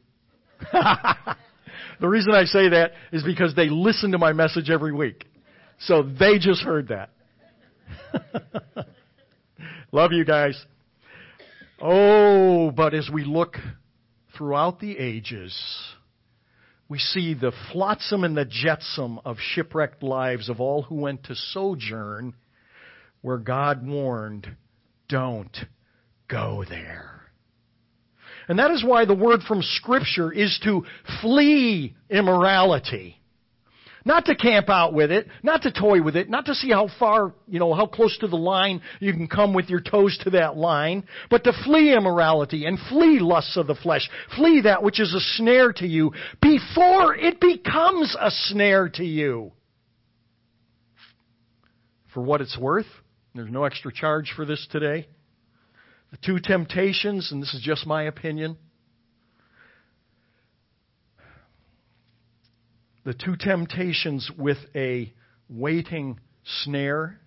the 0.72 2.08
reason 2.08 2.32
I 2.34 2.46
say 2.46 2.70
that 2.70 2.92
is 3.12 3.24
because 3.24 3.56
they 3.56 3.70
listen 3.70 4.12
to 4.12 4.18
my 4.18 4.34
message 4.34 4.70
every 4.70 4.94
week. 4.94 5.26
So 5.80 6.04
they 6.04 6.38
just 6.40 6.62
heard 6.62 6.90
that. 6.90 7.10
Love 9.92 10.12
you 10.12 10.26
guys. 10.26 10.64
Oh, 11.82 12.72
but 12.72 12.94
as 12.94 13.10
we 13.12 13.24
look 13.24 13.58
throughout 14.36 14.80
the 14.80 14.98
ages, 14.98 15.56
we 16.88 17.00
see 17.00 17.34
the 17.34 17.52
flotsam 17.72 18.24
and 18.24 18.38
the 18.38 18.46
jetsam 18.46 19.20
of 19.26 19.38
shipwrecked 19.40 20.04
lives 20.04 20.50
of 20.50 20.60
all 20.60 20.84
who 20.84 20.96
went 20.96 21.24
to 21.26 21.36
sojourn 21.36 22.34
where 23.22 23.38
God 23.38 23.86
warned, 23.86 24.56
don't 25.10 25.58
go 26.28 26.64
there. 26.70 27.22
And 28.48 28.60
that 28.60 28.70
is 28.70 28.84
why 28.84 29.06
the 29.06 29.16
word 29.16 29.42
from 29.48 29.64
Scripture 29.64 30.32
is 30.32 30.60
to 30.64 30.86
flee 31.22 31.96
immorality. 32.10 33.20
Not 34.08 34.26
to 34.26 34.36
camp 34.36 34.70
out 34.70 34.94
with 34.94 35.12
it, 35.12 35.28
not 35.42 35.64
to 35.64 35.72
toy 35.72 36.00
with 36.00 36.16
it, 36.16 36.30
not 36.30 36.46
to 36.46 36.54
see 36.54 36.70
how 36.70 36.90
far, 37.00 37.34
you 37.48 37.58
know, 37.58 37.74
how 37.74 37.88
close 37.88 38.16
to 38.20 38.28
the 38.28 38.36
line 38.36 38.82
you 39.00 39.12
can 39.12 39.28
come 39.28 39.52
with 39.52 39.68
your 39.68 39.82
toes 39.82 40.16
to 40.24 40.30
that 40.30 40.56
line, 40.56 41.06
but 41.32 41.44
to 41.44 41.54
flee 41.64 41.92
immorality 41.96 42.66
and 42.66 42.78
flee 42.88 43.18
lusts 43.20 43.58
of 43.58 43.66
the 43.66 43.74
flesh. 43.74 44.08
Flee 44.36 44.62
that 44.62 44.84
which 44.84 45.00
is 45.00 45.12
a 45.16 45.20
snare 45.20 45.74
to 45.74 45.88
you 45.88 46.12
before 46.40 47.16
it 47.16 47.42
becomes 47.42 48.16
a 48.22 48.30
snare 48.30 48.90
to 48.90 49.04
you. 49.04 49.52
For 52.14 52.22
what 52.22 52.42
it's 52.42 52.58
worth, 52.58 52.86
there's 53.34 53.52
no 53.52 53.64
extra 53.64 53.92
charge 53.92 54.34
for 54.36 54.46
this 54.46 54.68
today. 54.72 55.08
The 56.12 56.18
two 56.24 56.40
temptations, 56.40 57.32
and 57.32 57.42
this 57.42 57.56
is 57.56 57.62
just 57.62 57.88
my 57.88 58.04
opinion, 58.04 58.58
the 63.06 63.14
two 63.14 63.36
temptations 63.40 64.30
with 64.36 64.58
a 64.76 65.14
waiting 65.48 66.20
snare 66.64 67.20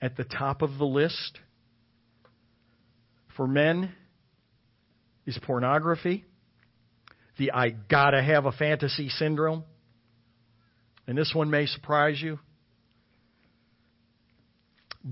at 0.00 0.16
the 0.16 0.24
top 0.24 0.62
of 0.62 0.78
the 0.78 0.86
list 0.86 1.38
for 3.36 3.46
men 3.46 3.92
is 5.26 5.38
pornography, 5.42 6.24
the 7.36 7.52
I 7.52 7.70
gotta 7.70 8.22
have 8.22 8.46
a 8.46 8.52
fantasy 8.52 9.10
syndrome. 9.10 9.64
And 11.06 11.16
this 11.16 11.32
one 11.34 11.50
may 11.50 11.66
surprise 11.66 12.20
you. 12.20 12.38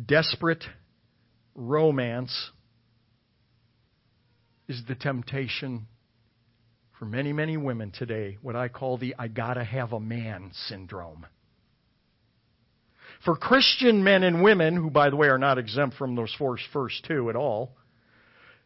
Desperate 0.07 0.65
romance 1.55 2.51
is 4.67 4.83
the 4.87 4.95
temptation 4.95 5.87
for 6.99 7.05
many, 7.05 7.33
many 7.33 7.57
women 7.57 7.93
today, 7.93 8.39
what 8.43 8.57
I 8.57 8.69
call 8.69 8.99
the 8.99 9.15
I 9.19 9.29
gotta 9.29 9.63
have 9.63 9.93
a 9.93 10.01
man 10.01 10.51
syndrome. 10.67 11.27
For 13.25 13.37
Christian 13.37 14.03
men 14.03 14.23
and 14.23 14.43
women, 14.43 14.75
who 14.77 14.91
by 14.91 15.11
the 15.11 15.17
way 15.17 15.29
are 15.29 15.39
not 15.39 15.59
exempt 15.59 15.97
from 15.97 16.15
those 16.15 16.35
first 16.73 17.05
two 17.07 17.31
at 17.31 17.37
all, 17.37 17.73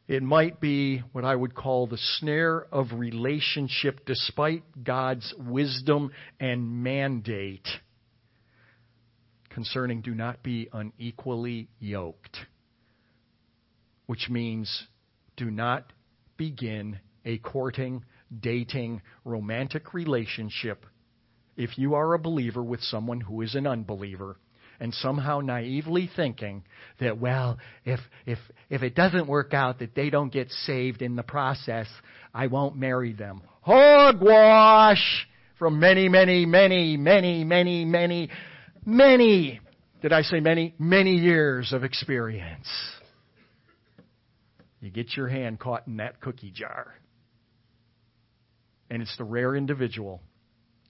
it 0.09 0.23
might 0.23 0.61
be 0.61 0.99
what 1.13 1.25
I 1.25 1.35
would 1.35 1.55
call 1.55 1.87
the 1.87 1.99
snare 2.19 2.67
of 2.73 2.93
relationship 2.93 4.05
despite 4.05 4.63
God's 4.83 5.33
wisdom 5.39 6.11
and 6.41 6.83
mandate 6.83 7.69
concerning 9.51 10.01
do 10.01 10.15
not 10.15 10.43
be 10.43 10.69
unequally 10.73 11.69
yoked, 11.79 12.39
which 14.07 14.29
means 14.31 14.87
do 15.37 15.51
not 15.51 15.93
begin 16.37 16.99
a 17.25 17.39
courting, 17.39 18.05
dating, 18.41 19.03
romantic 19.25 19.95
relationship 19.95 20.87
if 21.57 21.77
you 21.77 21.95
are 21.95 22.15
a 22.15 22.19
believer 22.19 22.63
with 22.63 22.81
someone 22.81 23.21
who 23.21 23.43
is 23.43 23.55
an 23.55 23.67
unbeliever 23.67 24.37
and 24.81 24.93
somehow 24.95 25.41
naively 25.41 26.11
thinking 26.17 26.65
that 26.99 27.19
well 27.19 27.59
if 27.85 28.01
if 28.27 28.39
if 28.71 28.83
it 28.83 28.95
doesn't 28.95 29.27
work 29.27 29.53
out 29.53 29.79
that 29.79 29.95
they 29.95 30.11
don't 30.11 30.33
get 30.33 30.51
saved 30.51 31.03
in 31.03 31.15
the 31.15 31.23
process 31.23 31.87
I 32.35 32.47
won't 32.47 32.77
marry 32.77 33.13
them. 33.13 33.43
Hogwash! 33.61 35.29
From 35.59 35.79
many 35.79 36.09
many 36.09 36.47
many 36.47 36.97
many 36.97 37.45
many 37.45 37.85
many 37.85 38.31
many 38.85 39.61
did 40.01 40.13
I 40.13 40.23
say 40.23 40.41
many? 40.41 40.75
Many 40.81 41.15
years 41.15 41.73
of 41.73 41.85
experience. 41.85 42.67
You 44.81 44.91
get 44.91 45.17
your 45.17 45.29
hand 45.29 45.61
caught 45.61 45.87
in 45.87 45.99
that 45.99 46.21
cookie 46.21 46.51
jar 46.51 46.95
and 48.93 49.01
it's 49.01 49.17
the 49.17 49.25
rare 49.25 49.57
individual 49.57 50.21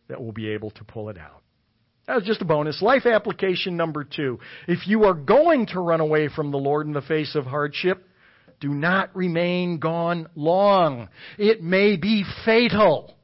that 0.08 0.20
will 0.20 0.32
be 0.32 0.48
able 0.48 0.72
to 0.72 0.82
pull 0.82 1.08
it 1.08 1.16
out. 1.16 1.40
That 2.08 2.16
was 2.16 2.24
just 2.24 2.42
a 2.42 2.44
bonus. 2.44 2.82
Life 2.82 3.06
application 3.06 3.76
number 3.76 4.02
two. 4.02 4.40
If 4.66 4.88
you 4.88 5.04
are 5.04 5.14
going 5.14 5.66
to 5.66 5.78
run 5.78 6.00
away 6.00 6.28
from 6.28 6.50
the 6.50 6.58
Lord 6.58 6.88
in 6.88 6.94
the 6.94 7.00
face 7.00 7.36
of 7.36 7.44
hardship, 7.44 8.04
do 8.58 8.70
not 8.70 9.14
remain 9.14 9.78
gone 9.78 10.26
long. 10.34 11.10
It 11.38 11.62
may 11.62 11.96
be 11.96 12.24
fatal. 12.44 13.14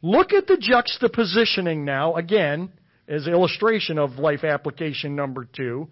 Look 0.00 0.32
at 0.32 0.46
the 0.46 0.54
juxtapositioning 0.54 1.78
now, 1.78 2.14
again, 2.14 2.70
as 3.08 3.26
illustration 3.26 3.98
of 3.98 4.12
life 4.12 4.44
application 4.44 5.16
number 5.16 5.44
two. 5.44 5.88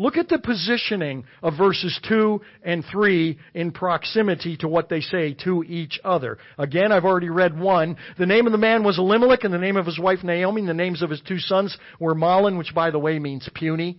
Look 0.00 0.16
at 0.16 0.28
the 0.28 0.38
positioning 0.38 1.24
of 1.42 1.58
verses 1.58 1.98
2 2.08 2.40
and 2.62 2.84
3 2.84 3.36
in 3.54 3.72
proximity 3.72 4.56
to 4.58 4.68
what 4.68 4.88
they 4.88 5.00
say 5.00 5.34
to 5.42 5.64
each 5.64 5.98
other. 6.04 6.38
Again, 6.56 6.92
I've 6.92 7.04
already 7.04 7.30
read 7.30 7.58
one. 7.58 7.96
The 8.16 8.24
name 8.24 8.46
of 8.46 8.52
the 8.52 8.58
man 8.58 8.84
was 8.84 8.96
Elimelech, 8.96 9.42
and 9.42 9.52
the 9.52 9.58
name 9.58 9.76
of 9.76 9.86
his 9.86 9.98
wife 9.98 10.22
Naomi, 10.22 10.60
and 10.60 10.68
the 10.68 10.74
names 10.74 11.02
of 11.02 11.10
his 11.10 11.20
two 11.26 11.40
sons 11.40 11.76
were 11.98 12.14
Mahlon, 12.14 12.56
which 12.56 12.72
by 12.72 12.92
the 12.92 12.98
way 13.00 13.18
means 13.18 13.48
puny. 13.52 13.98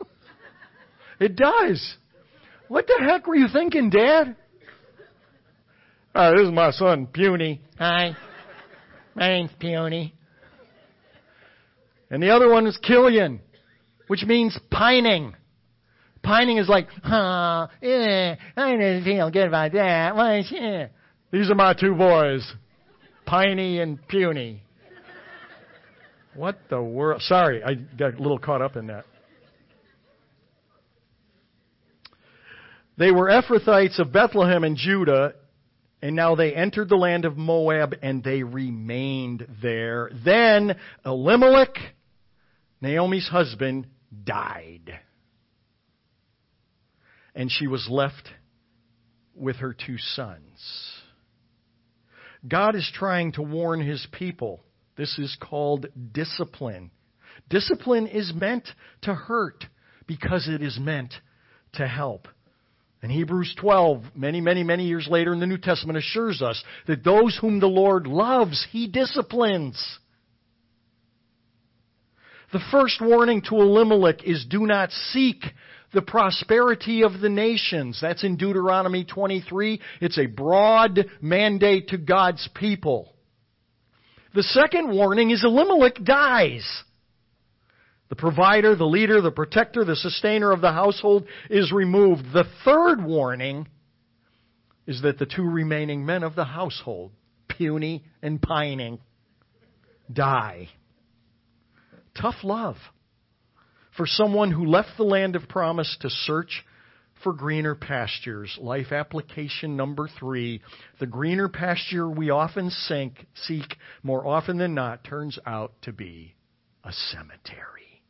it 1.20 1.34
does. 1.34 1.96
What 2.68 2.86
the 2.86 3.04
heck 3.04 3.26
were 3.26 3.34
you 3.34 3.48
thinking, 3.52 3.90
Dad? 3.90 4.36
Uh, 6.14 6.30
this 6.30 6.46
is 6.46 6.52
my 6.52 6.70
son, 6.70 7.08
Puny. 7.08 7.60
Hi. 7.78 8.16
My 9.16 9.28
name's 9.28 9.50
Peony. 9.58 10.14
And 12.10 12.22
the 12.22 12.30
other 12.30 12.48
one 12.48 12.68
is 12.68 12.78
Chilion 12.82 13.40
which 14.06 14.24
means 14.24 14.58
pining. 14.70 15.34
Pining 16.22 16.58
is 16.58 16.68
like, 16.68 16.88
huh, 17.02 17.66
eh, 17.82 18.36
I 18.56 18.70
didn't 18.70 19.04
feel 19.04 19.30
good 19.30 19.48
about 19.48 19.72
that. 19.72 20.14
Well, 20.14 20.26
eh. 20.26 20.88
These 21.32 21.50
are 21.50 21.54
my 21.54 21.74
two 21.74 21.94
boys, 21.94 22.46
Piney 23.26 23.80
and 23.80 23.98
Puny. 24.06 24.62
What 26.34 26.58
the 26.70 26.82
world? 26.82 27.20
Sorry, 27.22 27.62
I 27.62 27.74
got 27.74 28.14
a 28.14 28.22
little 28.22 28.38
caught 28.38 28.62
up 28.62 28.76
in 28.76 28.86
that. 28.86 29.04
They 32.96 33.10
were 33.10 33.28
Ephrathites 33.28 33.98
of 33.98 34.12
Bethlehem 34.12 34.64
and 34.64 34.76
Judah, 34.76 35.34
and 36.02 36.14
now 36.14 36.34
they 36.34 36.54
entered 36.54 36.88
the 36.88 36.96
land 36.96 37.24
of 37.24 37.36
Moab 37.36 37.94
and 38.02 38.22
they 38.22 38.42
remained 38.42 39.46
there. 39.62 40.10
Then 40.24 40.76
Elimelech, 41.04 41.76
Naomi's 42.82 43.28
husband, 43.28 43.86
died. 44.24 44.98
And 47.34 47.50
she 47.50 47.66
was 47.66 47.88
left 47.88 48.28
with 49.34 49.56
her 49.56 49.72
two 49.72 49.96
sons. 49.96 51.00
God 52.46 52.74
is 52.74 52.90
trying 52.92 53.32
to 53.32 53.42
warn 53.42 53.80
his 53.80 54.06
people. 54.12 54.60
This 54.96 55.18
is 55.18 55.36
called 55.40 55.86
discipline. 56.12 56.90
Discipline 57.48 58.08
is 58.08 58.32
meant 58.34 58.68
to 59.02 59.14
hurt 59.14 59.64
because 60.06 60.48
it 60.48 60.60
is 60.60 60.78
meant 60.78 61.14
to 61.74 61.86
help. 61.86 62.26
And 63.00 63.10
Hebrews 63.10 63.54
12, 63.60 64.02
many, 64.14 64.40
many, 64.40 64.62
many 64.62 64.86
years 64.86 65.08
later 65.08 65.32
in 65.32 65.40
the 65.40 65.46
New 65.46 65.58
Testament, 65.58 65.98
assures 65.98 66.42
us 66.42 66.62
that 66.86 67.04
those 67.04 67.38
whom 67.40 67.60
the 67.60 67.66
Lord 67.66 68.06
loves, 68.06 68.66
he 68.70 68.88
disciplines. 68.88 69.98
The 72.52 72.60
first 72.70 73.00
warning 73.00 73.42
to 73.48 73.56
Elimelech 73.56 74.24
is 74.24 74.44
do 74.44 74.66
not 74.66 74.90
seek 74.90 75.42
the 75.94 76.02
prosperity 76.02 77.02
of 77.02 77.20
the 77.20 77.28
nations. 77.28 77.98
That's 78.00 78.24
in 78.24 78.36
Deuteronomy 78.36 79.04
23. 79.04 79.80
It's 80.00 80.18
a 80.18 80.26
broad 80.26 81.06
mandate 81.20 81.88
to 81.88 81.98
God's 81.98 82.46
people. 82.54 83.14
The 84.34 84.42
second 84.42 84.90
warning 84.90 85.30
is 85.30 85.44
Elimelech 85.44 86.02
dies. 86.02 86.66
The 88.08 88.16
provider, 88.16 88.76
the 88.76 88.84
leader, 88.84 89.22
the 89.22 89.30
protector, 89.30 89.84
the 89.84 89.96
sustainer 89.96 90.52
of 90.52 90.60
the 90.60 90.72
household 90.72 91.26
is 91.48 91.72
removed. 91.72 92.24
The 92.32 92.44
third 92.64 93.02
warning 93.02 93.68
is 94.86 95.00
that 95.02 95.18
the 95.18 95.26
two 95.26 95.48
remaining 95.48 96.04
men 96.04 96.22
of 96.22 96.34
the 96.34 96.44
household, 96.44 97.12
puny 97.48 98.04
and 98.22 98.40
pining, 98.40 98.98
die. 100.12 100.68
Tough 102.20 102.42
love 102.42 102.76
for 103.96 104.06
someone 104.06 104.50
who 104.50 104.66
left 104.66 104.90
the 104.96 105.04
land 105.04 105.36
of 105.36 105.48
promise 105.48 105.96
to 106.00 106.10
search 106.10 106.64
for 107.22 107.32
greener 107.32 107.74
pastures. 107.74 108.58
Life 108.60 108.92
application 108.92 109.76
number 109.76 110.08
three. 110.18 110.60
The 110.98 111.06
greener 111.06 111.48
pasture 111.48 112.08
we 112.08 112.30
often 112.30 112.70
sink, 112.70 113.26
seek 113.34 113.76
more 114.02 114.26
often 114.26 114.58
than 114.58 114.74
not 114.74 115.04
turns 115.04 115.38
out 115.46 115.72
to 115.82 115.92
be 115.92 116.34
a 116.84 116.92
cemetery. 116.92 118.02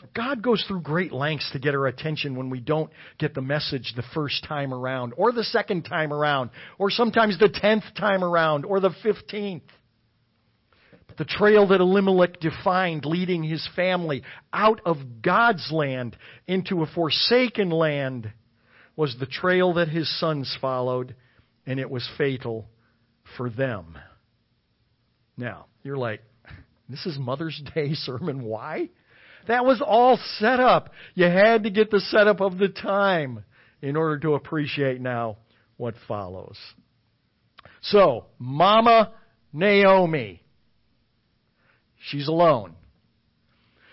So 0.00 0.08
God 0.14 0.42
goes 0.42 0.64
through 0.66 0.80
great 0.80 1.12
lengths 1.12 1.50
to 1.52 1.60
get 1.60 1.74
our 1.74 1.86
attention 1.86 2.34
when 2.34 2.50
we 2.50 2.58
don't 2.58 2.90
get 3.18 3.34
the 3.34 3.42
message 3.42 3.92
the 3.94 4.02
first 4.14 4.42
time 4.44 4.74
around, 4.74 5.12
or 5.16 5.32
the 5.32 5.44
second 5.44 5.82
time 5.82 6.12
around, 6.12 6.50
or 6.78 6.90
sometimes 6.90 7.38
the 7.38 7.48
tenth 7.48 7.84
time 7.96 8.24
around, 8.24 8.64
or 8.64 8.80
the 8.80 8.94
fifteenth. 9.02 9.62
The 11.22 11.28
trail 11.28 11.68
that 11.68 11.80
Elimelech 11.80 12.40
defined, 12.40 13.04
leading 13.04 13.44
his 13.44 13.64
family 13.76 14.24
out 14.52 14.80
of 14.84 15.22
God's 15.22 15.70
land 15.70 16.16
into 16.48 16.82
a 16.82 16.86
forsaken 16.86 17.70
land, 17.70 18.32
was 18.96 19.14
the 19.20 19.26
trail 19.26 19.74
that 19.74 19.86
his 19.86 20.18
sons 20.18 20.58
followed, 20.60 21.14
and 21.64 21.78
it 21.78 21.88
was 21.88 22.10
fatal 22.18 22.68
for 23.36 23.48
them. 23.48 23.96
Now, 25.36 25.66
you're 25.84 25.96
like, 25.96 26.22
this 26.88 27.06
is 27.06 27.16
Mother's 27.20 27.62
Day 27.72 27.90
sermon. 27.94 28.42
Why? 28.42 28.88
That 29.46 29.64
was 29.64 29.80
all 29.80 30.18
set 30.40 30.58
up. 30.58 30.90
You 31.14 31.26
had 31.26 31.62
to 31.62 31.70
get 31.70 31.92
the 31.92 32.00
setup 32.00 32.40
of 32.40 32.58
the 32.58 32.68
time 32.68 33.44
in 33.80 33.94
order 33.94 34.18
to 34.18 34.34
appreciate 34.34 35.00
now 35.00 35.36
what 35.76 35.94
follows. 36.08 36.58
So, 37.80 38.24
Mama 38.40 39.12
Naomi 39.52 40.41
She's 42.08 42.28
alone. 42.28 42.74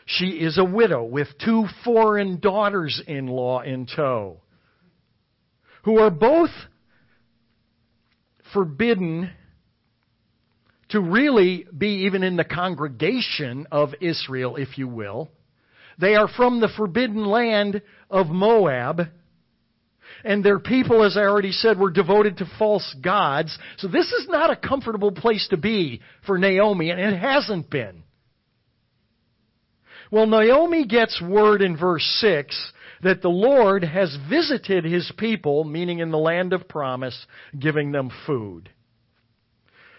She 0.06 0.30
is 0.30 0.58
a 0.58 0.66
widow 0.66 1.04
with 1.04 1.28
two 1.44 1.66
foreign 1.84 2.40
daughters 2.40 3.02
in 3.08 3.28
law 3.28 3.62
in 3.62 3.86
tow, 3.86 4.42
who 5.84 6.00
are 6.00 6.10
both 6.10 6.50
forbidden 8.52 9.30
to 10.90 11.00
really 11.00 11.68
be 11.78 12.06
even 12.06 12.24
in 12.24 12.36
the 12.36 12.44
congregation 12.44 13.68
of 13.72 13.94
Israel, 14.02 14.56
if 14.56 14.80
you 14.80 14.88
will. 14.88 15.30
They 16.00 16.16
are 16.16 16.28
from 16.28 16.60
the 16.60 16.70
forbidden 16.76 17.26
land 17.26 17.84
of 18.10 18.28
Moab. 18.28 19.10
And 20.24 20.44
their 20.44 20.60
people, 20.60 21.04
as 21.04 21.16
I 21.18 21.22
already 21.22 21.52
said, 21.52 21.80
were 21.80 21.92
devoted 21.92 22.38
to 22.38 22.52
false 22.58 22.96
gods. 23.02 23.58
So 23.78 23.88
this 23.88 24.12
is 24.12 24.28
not 24.28 24.52
a 24.52 24.56
comfortable 24.56 25.12
place 25.12 25.48
to 25.50 25.58
be 25.58 26.02
for 26.26 26.38
Naomi, 26.38 26.90
and 26.90 27.00
it 27.00 27.18
hasn't 27.18 27.70
been. 27.70 28.04
Well, 30.12 30.26
Naomi 30.26 30.86
gets 30.86 31.22
word 31.22 31.62
in 31.62 31.78
verse 31.78 32.04
6 32.20 32.72
that 33.04 33.22
the 33.22 33.30
Lord 33.30 33.84
has 33.84 34.18
visited 34.30 34.84
his 34.84 35.12
people, 35.18 35.64
meaning 35.64 36.00
in 36.00 36.12
the 36.12 36.18
land 36.18 36.52
of 36.52 36.68
promise, 36.68 37.26
giving 37.58 37.92
them 37.92 38.12
food. 38.26 38.70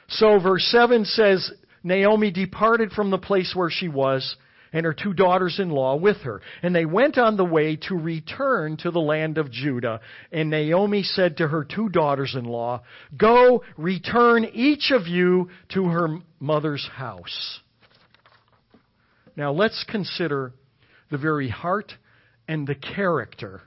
So 0.08 0.38
verse 0.40 0.64
7 0.70 1.04
says, 1.04 1.50
Naomi 1.82 2.30
departed 2.30 2.90
from 2.92 3.10
the 3.10 3.18
place 3.18 3.52
where 3.54 3.70
she 3.70 3.88
was 3.88 4.36
and 4.72 4.86
her 4.86 4.94
two 4.94 5.12
daughters-in-law 5.12 5.96
with 5.96 6.18
her. 6.18 6.40
And 6.62 6.74
they 6.74 6.84
went 6.84 7.18
on 7.18 7.36
the 7.36 7.44
way 7.44 7.76
to 7.88 7.94
return 7.94 8.76
to 8.78 8.90
the 8.90 9.00
land 9.00 9.38
of 9.38 9.50
Judah. 9.50 10.00
And 10.30 10.50
Naomi 10.50 11.02
said 11.02 11.38
to 11.38 11.48
her 11.48 11.64
two 11.64 11.88
daughters-in-law, 11.88 12.82
Go, 13.16 13.62
return 13.76 14.44
each 14.52 14.90
of 14.92 15.06
you 15.06 15.50
to 15.74 15.84
her 15.86 16.18
mother's 16.38 16.88
house. 16.92 17.60
Now 19.36 19.52
let's 19.52 19.84
consider 19.88 20.52
the 21.10 21.18
very 21.18 21.48
heart 21.48 21.92
and 22.46 22.66
the 22.66 22.74
character 22.74 23.62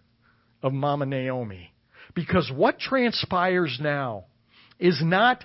of 0.62 0.74
Mama 0.74 1.06
Naomi. 1.06 1.74
Because 2.16 2.52
what 2.54 2.80
transpires 2.80 3.80
now 3.82 4.26
is 4.80 5.02
not 5.04 5.44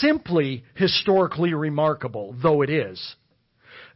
simply 0.00 0.64
historically 0.74 1.54
remarkable, 1.54 2.34
though 2.42 2.62
it 2.62 2.70
is. 2.70 3.16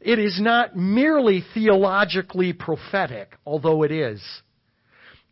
It 0.06 0.20
is 0.20 0.40
not 0.40 0.76
merely 0.76 1.42
theologically 1.52 2.52
prophetic, 2.52 3.36
although 3.44 3.82
it 3.82 3.90
is. 3.90 4.22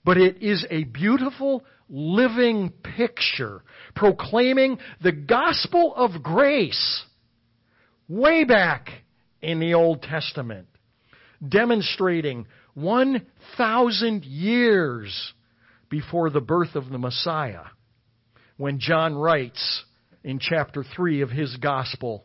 But 0.04 0.16
it 0.16 0.42
is 0.42 0.66
a 0.68 0.82
beautiful, 0.82 1.62
living 1.88 2.70
picture 2.96 3.62
proclaiming 3.94 4.78
the 5.00 5.12
gospel 5.12 5.94
of 5.94 6.24
grace 6.24 7.04
way 8.08 8.42
back 8.42 8.90
in 9.40 9.60
the 9.60 9.74
Old 9.74 10.02
Testament, 10.02 10.66
demonstrating 11.48 12.48
1,000 12.74 14.24
years 14.24 15.34
before 15.88 16.30
the 16.30 16.40
birth 16.40 16.74
of 16.74 16.88
the 16.88 16.98
Messiah, 16.98 17.66
when 18.56 18.80
John 18.80 19.14
writes 19.14 19.84
in 20.24 20.40
chapter 20.40 20.82
3 20.82 21.20
of 21.20 21.30
his 21.30 21.56
gospel, 21.58 22.24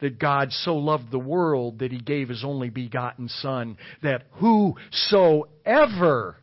that 0.00 0.18
God 0.18 0.52
so 0.52 0.76
loved 0.76 1.10
the 1.10 1.18
world 1.18 1.78
that 1.78 1.92
he 1.92 1.98
gave 1.98 2.28
his 2.28 2.44
only 2.44 2.70
begotten 2.70 3.28
Son, 3.28 3.76
that 4.02 4.24
whosoever, 4.32 6.36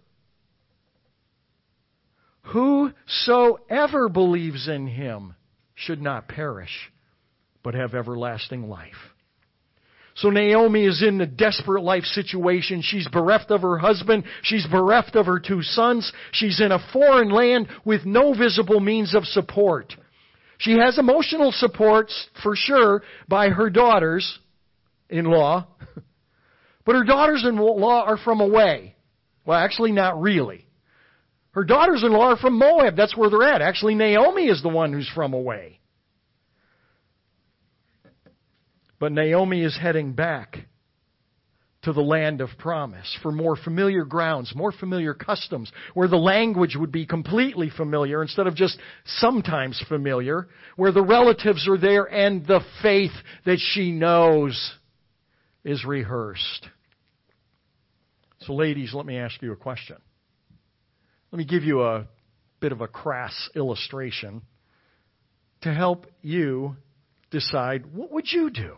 whosoever 2.43 4.09
believes 4.09 4.67
in 4.67 4.87
him 4.87 5.35
should 5.75 6.01
not 6.01 6.27
perish, 6.27 6.91
but 7.61 7.75
have 7.75 7.93
everlasting 7.93 8.67
life. 8.67 9.13
So 10.15 10.29
Naomi 10.29 10.85
is 10.85 11.01
in 11.01 11.19
a 11.21 11.25
desperate 11.25 11.81
life 11.81 12.03
situation. 12.03 12.83
She's 12.83 13.07
bereft 13.07 13.49
of 13.49 13.61
her 13.61 13.79
husband. 13.79 14.25
She's 14.43 14.65
bereft 14.67 15.15
of 15.15 15.25
her 15.25 15.39
two 15.39 15.63
sons. 15.63 16.11
She's 16.31 16.61
in 16.61 16.71
a 16.71 16.85
foreign 16.93 17.29
land 17.29 17.67
with 17.83 18.05
no 18.05 18.33
visible 18.33 18.79
means 18.79 19.15
of 19.15 19.25
support. 19.25 19.95
She 20.63 20.77
has 20.77 20.97
emotional 20.97 21.51
support 21.51 22.09
for 22.41 22.55
sure 22.55 23.03
by 23.27 23.49
her 23.49 23.69
daughters 23.69 24.39
in 25.09 25.25
law, 25.25 25.67
but 26.85 26.95
her 26.95 27.03
daughters 27.03 27.43
in 27.45 27.57
law 27.57 28.05
are 28.05 28.15
from 28.17 28.39
away. 28.39 28.95
Well, 29.45 29.59
actually, 29.59 29.91
not 29.91 30.21
really. 30.21 30.65
Her 31.51 31.65
daughters 31.65 32.01
in 32.01 32.13
law 32.13 32.31
are 32.31 32.37
from 32.37 32.57
Moab. 32.57 32.95
That's 32.95 33.15
where 33.15 33.29
they're 33.29 33.43
at. 33.43 33.61
Actually, 33.61 33.95
Naomi 33.95 34.45
is 34.45 34.63
the 34.63 34.69
one 34.69 34.93
who's 34.93 35.09
from 35.13 35.33
away. 35.33 35.81
But 38.99 39.11
Naomi 39.11 39.63
is 39.65 39.77
heading 39.77 40.13
back 40.13 40.59
to 41.83 41.93
the 41.93 42.01
land 42.01 42.41
of 42.41 42.49
promise 42.57 43.17
for 43.21 43.31
more 43.31 43.55
familiar 43.55 44.05
grounds, 44.05 44.53
more 44.55 44.71
familiar 44.71 45.13
customs, 45.13 45.71
where 45.93 46.07
the 46.07 46.17
language 46.17 46.75
would 46.77 46.91
be 46.91 47.05
completely 47.05 47.69
familiar 47.69 48.21
instead 48.21 48.47
of 48.47 48.55
just 48.55 48.77
sometimes 49.05 49.83
familiar, 49.87 50.47
where 50.75 50.91
the 50.91 51.03
relatives 51.03 51.67
are 51.67 51.77
there 51.77 52.05
and 52.05 52.45
the 52.47 52.61
faith 52.81 53.11
that 53.45 53.59
she 53.59 53.91
knows 53.91 54.73
is 55.63 55.83
rehearsed. 55.85 56.67
So, 58.41 58.53
ladies, 58.53 58.93
let 58.93 59.05
me 59.05 59.17
ask 59.17 59.41
you 59.41 59.51
a 59.51 59.57
question. 59.57 59.97
Let 61.31 61.37
me 61.37 61.45
give 61.45 61.63
you 61.63 61.81
a 61.81 62.07
bit 62.59 62.71
of 62.71 62.81
a 62.81 62.87
crass 62.87 63.49
illustration 63.55 64.41
to 65.61 65.73
help 65.73 66.07
you 66.21 66.75
decide 67.31 67.85
what 67.93 68.11
would 68.11 68.31
you 68.31 68.49
do? 68.49 68.77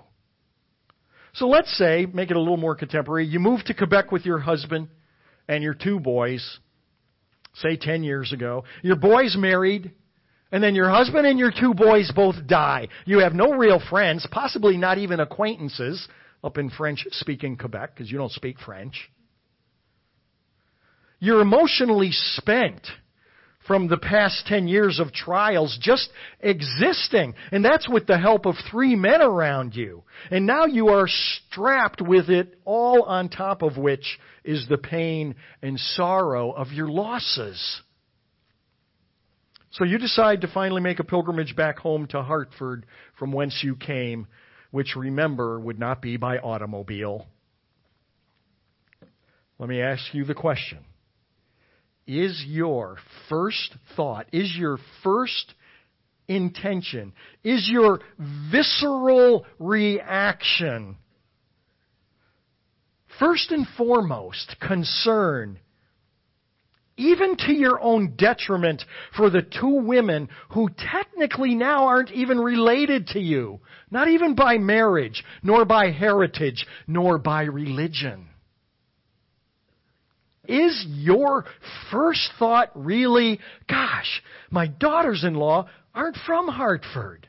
So 1.36 1.48
let's 1.48 1.78
say, 1.78 2.06
make 2.12 2.32
it 2.32 2.38
a 2.38 2.40
little 2.40 2.58
more 2.58 2.76
contemporary, 2.76 3.26
you 3.28 3.40
move 3.40 3.64
to 3.66 3.74
Quebec 3.74 4.12
with 4.12 4.26
your 4.26 4.40
husband 4.40 4.88
and 5.50 5.62
your 5.62 5.74
two 5.74 6.00
boys, 6.00 6.60
say 7.56 7.76
10 7.76 8.04
years 8.04 8.32
ago. 8.32 8.64
Your 8.82 8.96
boy's 8.96 9.36
married, 9.38 9.92
and 10.54 10.64
then 10.64 10.76
your 10.76 10.90
husband 10.90 11.28
and 11.28 11.38
your 11.38 11.52
two 11.52 11.74
boys 11.74 12.10
both 12.16 12.48
die. 12.48 12.88
You 13.06 13.20
have 13.20 13.34
no 13.34 13.52
real 13.52 13.82
friends, 13.90 14.26
possibly 14.32 14.78
not 14.78 14.98
even 14.98 15.20
acquaintances 15.20 16.08
up 16.42 16.58
in 16.58 16.70
French 16.70 17.06
speaking 17.12 17.58
Quebec, 17.58 17.96
because 17.96 18.10
you 18.10 18.18
don't 18.18 18.32
speak 18.32 18.58
French. 18.60 19.12
You're 21.20 21.42
emotionally 21.42 22.12
spent 22.12 22.88
from 23.68 23.88
the 23.88 23.98
past 23.98 24.46
10 24.48 24.68
years 24.68 25.00
of 25.00 25.12
trials 25.12 25.78
just 25.82 26.10
existing. 26.40 27.34
And 27.52 27.66
that's 27.66 27.90
with 27.90 28.06
the 28.06 28.18
help 28.18 28.46
of 28.46 28.56
three 28.70 28.96
men 28.96 29.22
around 29.22 29.76
you. 29.76 30.04
And 30.30 30.46
now 30.46 30.66
you 30.66 30.90
are 30.90 31.08
strapped 31.08 32.02
with 32.02 32.30
it 32.30 32.60
all 32.64 33.04
on 33.04 33.30
top 33.30 33.62
of 33.62 33.78
which 33.78 34.20
is 34.44 34.68
the 34.70 34.78
pain 34.78 35.36
and 35.62 35.80
sorrow 35.80 36.52
of 36.52 36.72
your 36.72 36.88
losses. 36.88 37.82
So 39.72 39.84
you 39.84 39.98
decide 39.98 40.42
to 40.42 40.48
finally 40.48 40.82
make 40.82 41.00
a 41.00 41.04
pilgrimage 41.04 41.56
back 41.56 41.80
home 41.80 42.08
to 42.08 42.22
Hartford 42.22 42.86
from 43.20 43.34
whence 43.34 43.60
you 43.62 43.76
came, 43.76 44.28
which 44.72 44.96
remember 44.96 45.60
would 45.60 45.80
not 45.80 46.02
be 46.02 46.18
by 46.18 46.38
automobile. 46.38 47.28
Let 49.60 49.70
me 49.70 49.82
ask 49.82 50.14
you 50.14 50.24
the 50.24 50.34
question 50.34 50.80
is 52.08 52.44
your 52.48 52.98
first 53.30 53.76
thought, 53.96 54.28
is 54.32 54.56
your 54.56 54.78
first 55.04 55.54
intention, 56.28 57.14
is 57.44 57.70
your 57.72 58.00
visceral 58.52 59.46
reaction, 59.60 60.98
first 63.20 63.52
and 63.52 63.66
foremost, 63.78 64.56
concern, 64.60 65.60
even 66.98 67.36
to 67.36 67.52
your 67.52 67.80
own 67.82 68.16
detriment 68.16 68.84
for 69.16 69.30
the 69.30 69.42
two 69.42 69.82
women 69.86 70.30
who 70.52 70.70
technically 70.92 71.54
now 71.54 71.88
aren't 71.88 72.12
even 72.12 72.40
related 72.40 73.08
to 73.08 73.20
you, 73.20 73.60
not 73.92 74.08
even 74.08 74.34
by 74.34 74.58
marriage, 74.58 75.24
nor 75.44 75.66
by 75.66 75.92
heritage, 75.92 76.66
nor 76.88 77.18
by 77.18 77.44
religion. 77.44 78.30
Is 80.48 80.86
your 80.88 81.46
first 81.92 82.30
thought 82.38 82.72
really, 82.76 83.40
gosh, 83.70 84.22
my 84.50 84.68
daughters 84.68 85.24
in 85.24 85.36
law 85.36 85.70
aren't 85.94 86.18
from 86.26 86.48
Hartford? 86.48 87.28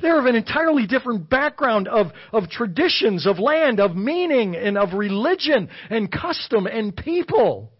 They're 0.00 0.18
of 0.18 0.26
an 0.26 0.34
entirely 0.34 0.86
different 0.86 1.28
background 1.28 1.86
of, 1.88 2.06
of 2.32 2.48
traditions, 2.48 3.26
of 3.26 3.38
land, 3.38 3.80
of 3.80 3.94
meaning, 3.94 4.56
and 4.56 4.78
of 4.78 4.94
religion, 4.94 5.68
and 5.90 6.10
custom, 6.10 6.66
and 6.66 6.96
people. 6.96 7.72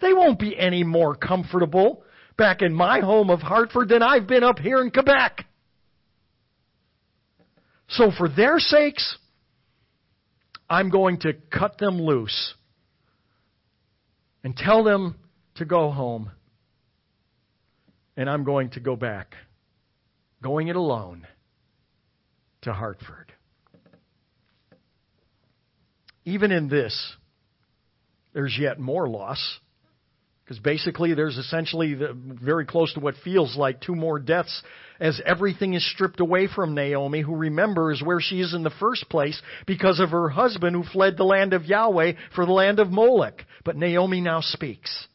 They 0.00 0.12
won't 0.12 0.38
be 0.38 0.58
any 0.58 0.82
more 0.82 1.14
comfortable 1.14 2.02
back 2.36 2.62
in 2.62 2.74
my 2.74 3.00
home 3.00 3.30
of 3.30 3.40
Hartford 3.40 3.88
than 3.88 4.02
I've 4.02 4.26
been 4.26 4.42
up 4.42 4.58
here 4.58 4.80
in 4.82 4.90
Quebec. 4.90 5.44
So, 7.88 8.10
for 8.16 8.28
their 8.28 8.58
sakes, 8.58 9.16
I'm 10.68 10.90
going 10.90 11.18
to 11.20 11.34
cut 11.52 11.78
them 11.78 12.00
loose 12.00 12.54
and 14.42 14.56
tell 14.56 14.84
them 14.84 15.16
to 15.56 15.64
go 15.64 15.90
home. 15.90 16.30
And 18.16 18.28
I'm 18.28 18.44
going 18.44 18.70
to 18.70 18.80
go 18.80 18.96
back, 18.96 19.34
going 20.42 20.68
it 20.68 20.76
alone 20.76 21.26
to 22.62 22.72
Hartford. 22.72 23.32
Even 26.24 26.52
in 26.52 26.68
this, 26.68 27.14
there's 28.32 28.56
yet 28.60 28.78
more 28.78 29.08
loss. 29.08 29.58
Because 30.50 30.62
basically, 30.64 31.14
there's 31.14 31.38
essentially 31.38 31.94
the, 31.94 32.12
very 32.12 32.66
close 32.66 32.92
to 32.94 33.00
what 33.00 33.14
feels 33.22 33.56
like 33.56 33.80
two 33.80 33.94
more 33.94 34.18
deaths 34.18 34.64
as 34.98 35.22
everything 35.24 35.74
is 35.74 35.92
stripped 35.92 36.18
away 36.18 36.48
from 36.52 36.74
Naomi, 36.74 37.20
who 37.20 37.36
remembers 37.36 38.02
where 38.04 38.18
she 38.20 38.40
is 38.40 38.52
in 38.52 38.64
the 38.64 38.70
first 38.80 39.08
place 39.08 39.40
because 39.64 40.00
of 40.00 40.10
her 40.10 40.28
husband 40.28 40.74
who 40.74 40.82
fled 40.82 41.16
the 41.16 41.22
land 41.22 41.52
of 41.52 41.66
Yahweh 41.66 42.14
for 42.34 42.46
the 42.46 42.52
land 42.52 42.80
of 42.80 42.90
Molech. 42.90 43.46
But 43.64 43.76
Naomi 43.76 44.20
now 44.20 44.40
speaks. 44.40 45.06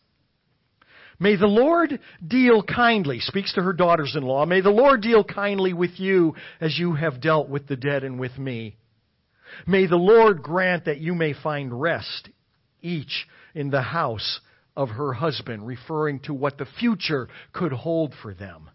May 1.20 1.36
the 1.36 1.48
Lord 1.48 2.00
deal 2.26 2.64
kindly, 2.64 3.20
speaks 3.20 3.52
to 3.56 3.62
her 3.62 3.74
daughters 3.74 4.16
in 4.16 4.24
law, 4.24 4.46
may 4.46 4.62
the 4.62 4.70
Lord 4.70 5.02
deal 5.02 5.26
kindly 5.26 5.74
with 5.74 6.00
you 6.00 6.36
as 6.62 6.80
you 6.80 6.94
have 6.94 7.20
dealt 7.20 7.50
with 7.50 7.68
the 7.68 7.76
dead 7.76 8.06
and 8.06 8.18
with 8.18 8.38
me. 8.38 8.78
May 9.68 9.86
the 9.86 9.98
Lord 9.98 10.42
grant 10.42 10.86
that 10.86 11.02
you 11.02 11.14
may 11.14 11.34
find 11.34 11.78
rest 11.82 12.30
each 12.82 13.28
in 13.54 13.70
the 13.70 13.82
house 13.82 14.40
of 14.76 14.90
her 14.90 15.14
husband, 15.14 15.66
referring 15.66 16.20
to 16.22 16.34
what 16.34 16.58
the 16.58 16.68
future 16.80 17.28
could 17.54 17.72
hold 17.72 18.14
for 18.22 18.34
them. 18.34 18.70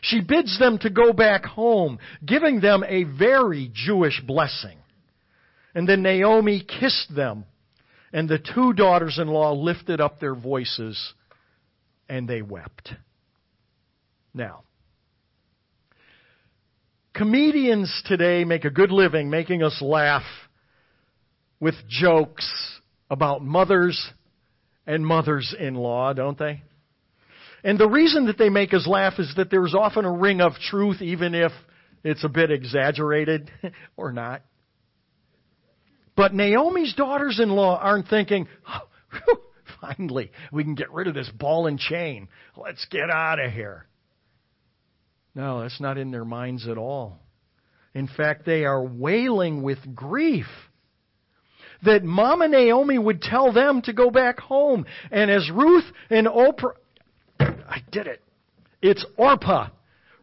She 0.00 0.20
bids 0.20 0.58
them 0.58 0.78
to 0.78 0.90
go 0.90 1.12
back 1.12 1.44
home, 1.44 1.98
giving 2.24 2.60
them 2.60 2.84
a 2.86 3.04
very 3.04 3.70
Jewish 3.72 4.20
blessing. 4.20 4.78
And 5.74 5.88
then 5.88 6.02
Naomi 6.02 6.60
kissed 6.60 7.14
them, 7.14 7.44
and 8.12 8.28
the 8.28 8.38
two 8.38 8.72
daughters 8.72 9.18
in 9.20 9.28
law 9.28 9.52
lifted 9.52 10.00
up 10.00 10.20
their 10.20 10.34
voices, 10.34 11.14
and 12.08 12.28
they 12.28 12.42
wept. 12.42 12.92
Now, 14.32 14.62
comedians 17.12 18.02
today 18.06 18.44
make 18.44 18.64
a 18.64 18.70
good 18.70 18.92
living 18.92 19.28
making 19.28 19.62
us 19.62 19.82
laugh 19.82 20.22
with 21.60 21.74
jokes 21.88 22.80
about 23.10 23.42
mothers 23.42 24.12
and 24.88 25.06
mothers 25.06 25.54
in 25.56 25.74
law, 25.74 26.14
don't 26.14 26.38
they? 26.38 26.62
And 27.62 27.78
the 27.78 27.88
reason 27.88 28.26
that 28.26 28.38
they 28.38 28.48
make 28.48 28.72
us 28.72 28.86
laugh 28.86 29.18
is 29.18 29.32
that 29.36 29.50
there's 29.50 29.74
often 29.74 30.04
a 30.04 30.12
ring 30.12 30.40
of 30.40 30.54
truth, 30.54 31.02
even 31.02 31.34
if 31.34 31.52
it's 32.02 32.24
a 32.24 32.28
bit 32.28 32.50
exaggerated 32.50 33.50
or 33.96 34.12
not. 34.12 34.42
But 36.16 36.34
Naomi's 36.34 36.94
daughters 36.94 37.38
in 37.38 37.50
law 37.50 37.78
aren't 37.78 38.08
thinking, 38.08 38.48
oh, 38.66 39.36
finally, 39.80 40.32
we 40.50 40.64
can 40.64 40.74
get 40.74 40.90
rid 40.90 41.06
of 41.06 41.14
this 41.14 41.30
ball 41.32 41.66
and 41.66 41.78
chain. 41.78 42.28
Let's 42.56 42.84
get 42.86 43.10
out 43.10 43.38
of 43.38 43.52
here. 43.52 43.86
No, 45.34 45.60
that's 45.60 45.80
not 45.80 45.98
in 45.98 46.10
their 46.10 46.24
minds 46.24 46.66
at 46.66 46.78
all. 46.78 47.20
In 47.94 48.08
fact, 48.08 48.46
they 48.46 48.64
are 48.64 48.82
wailing 48.82 49.62
with 49.62 49.78
grief 49.94 50.46
that 51.84 52.04
Mama 52.04 52.48
Naomi 52.48 52.98
would 52.98 53.22
tell 53.22 53.52
them 53.52 53.82
to 53.82 53.92
go 53.92 54.10
back 54.10 54.40
home. 54.40 54.86
And 55.10 55.30
as 55.30 55.50
Ruth 55.52 55.84
and 56.10 56.26
Oprah, 56.26 56.74
I 57.40 57.78
did 57.90 58.06
it. 58.06 58.22
It's 58.82 59.04
Orpah. 59.16 59.68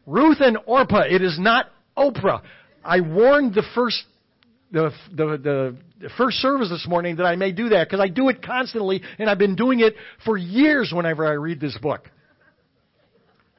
Ruth 0.06 0.38
and 0.40 0.58
Orpah. 0.66 1.04
It 1.10 1.22
is 1.22 1.38
not 1.40 1.68
Oprah. 1.98 2.42
I 2.84 3.02
warned 3.02 3.56
the 3.56 3.64
first 3.74 4.04
the, 4.72 4.92
the, 5.16 5.78
the 6.02 6.10
first 6.18 6.38
service 6.38 6.70
this 6.70 6.86
morning 6.88 7.18
that 7.18 7.26
I 7.26 7.38
may 7.38 7.54
do 7.54 7.70
that 7.70 7.88
because 7.88 8.02
I 8.02 8.10
do 8.10 8.28
it 8.28 8.44
constantly 8.44 9.02
and 9.18 9.30
I've 9.30 9.38
been 9.38 9.56
doing 9.56 9.80
it 9.80 9.96
for 10.26 10.38
years 10.38 10.92
whenever 10.94 11.26
I 11.26 11.34
read 11.34 11.62
this 11.62 11.78
book. 11.78 12.10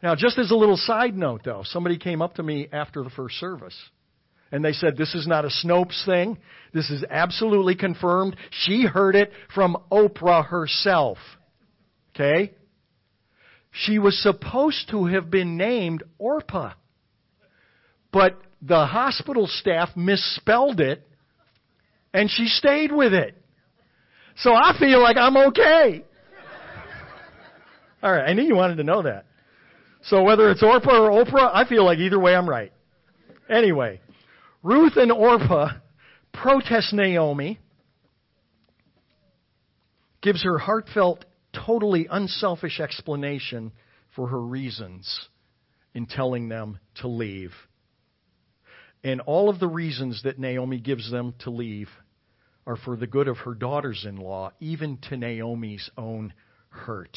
Now, 0.02 0.14
just 0.14 0.38
as 0.38 0.50
a 0.50 0.54
little 0.54 0.76
side 0.76 1.16
note 1.16 1.42
though, 1.44 1.62
somebody 1.64 1.96
came 1.96 2.20
up 2.20 2.34
to 2.34 2.42
me 2.42 2.68
after 2.70 3.02
the 3.02 3.08
first 3.10 3.36
service 3.36 3.74
and 4.52 4.64
they 4.64 4.72
said, 4.72 4.96
This 4.96 5.14
is 5.14 5.26
not 5.26 5.44
a 5.44 5.48
Snopes 5.48 6.04
thing. 6.04 6.38
This 6.72 6.90
is 6.90 7.04
absolutely 7.08 7.74
confirmed. 7.74 8.36
She 8.50 8.84
heard 8.84 9.16
it 9.16 9.32
from 9.54 9.76
Oprah 9.90 10.46
herself. 10.46 11.18
Okay? 12.14 12.54
She 13.72 13.98
was 13.98 14.20
supposed 14.22 14.88
to 14.90 15.06
have 15.06 15.30
been 15.30 15.56
named 15.56 16.02
Orpah, 16.18 16.72
But 18.12 18.40
the 18.62 18.86
hospital 18.86 19.46
staff 19.46 19.90
misspelled 19.96 20.80
it, 20.80 21.06
and 22.14 22.30
she 22.30 22.46
stayed 22.46 22.90
with 22.90 23.12
it. 23.12 23.36
So 24.36 24.52
I 24.54 24.76
feel 24.78 25.02
like 25.02 25.16
I'm 25.16 25.36
okay. 25.48 26.04
All 28.02 28.12
right, 28.12 28.28
I 28.28 28.32
knew 28.32 28.42
you 28.42 28.54
wanted 28.54 28.76
to 28.76 28.84
know 28.84 29.02
that. 29.02 29.26
So 30.04 30.22
whether 30.22 30.50
it's 30.50 30.62
Orpah 30.62 31.06
or 31.06 31.24
Oprah, 31.24 31.50
I 31.52 31.68
feel 31.68 31.84
like 31.84 31.98
either 31.98 32.18
way 32.18 32.34
I'm 32.34 32.48
right. 32.48 32.72
Anyway, 33.48 34.00
Ruth 34.62 34.96
and 34.96 35.12
Orpah 35.12 35.70
protest 36.32 36.92
Naomi, 36.92 37.58
gives 40.20 40.44
her 40.44 40.58
heartfelt, 40.58 41.24
totally 41.52 42.06
unselfish 42.10 42.80
explanation 42.80 43.72
for 44.14 44.28
her 44.28 44.40
reasons 44.40 45.28
in 45.94 46.06
telling 46.06 46.48
them 46.48 46.78
to 46.96 47.08
leave. 47.08 47.52
And 49.02 49.20
all 49.20 49.48
of 49.48 49.60
the 49.60 49.68
reasons 49.68 50.22
that 50.24 50.38
Naomi 50.38 50.80
gives 50.80 51.10
them 51.10 51.34
to 51.40 51.50
leave 51.50 51.88
are 52.66 52.76
for 52.76 52.96
the 52.96 53.06
good 53.06 53.28
of 53.28 53.38
her 53.38 53.54
daughters 53.54 54.04
in 54.06 54.16
law, 54.16 54.50
even 54.60 54.98
to 55.08 55.16
Naomi's 55.16 55.88
own 55.96 56.34
hurt. 56.70 57.16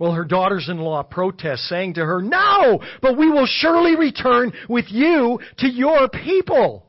Well, 0.00 0.12
her 0.12 0.24
daughters 0.24 0.70
in 0.70 0.78
law 0.78 1.02
protest, 1.02 1.64
saying 1.64 1.94
to 1.94 2.04
her, 2.06 2.22
No, 2.22 2.80
but 3.02 3.18
we 3.18 3.30
will 3.30 3.46
surely 3.46 3.96
return 3.96 4.54
with 4.66 4.86
you 4.88 5.38
to 5.58 5.68
your 5.68 6.08
people. 6.08 6.86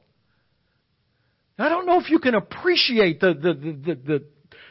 I 1.60 1.67
don't 1.67 1.86
know 1.86 2.00
if 2.00 2.10
you 2.10 2.19
can 2.19 2.36
appreciate 2.36 3.19
the, 3.19 3.34
the, 3.34 3.54
the, 3.54 3.95
the, 3.95 4.26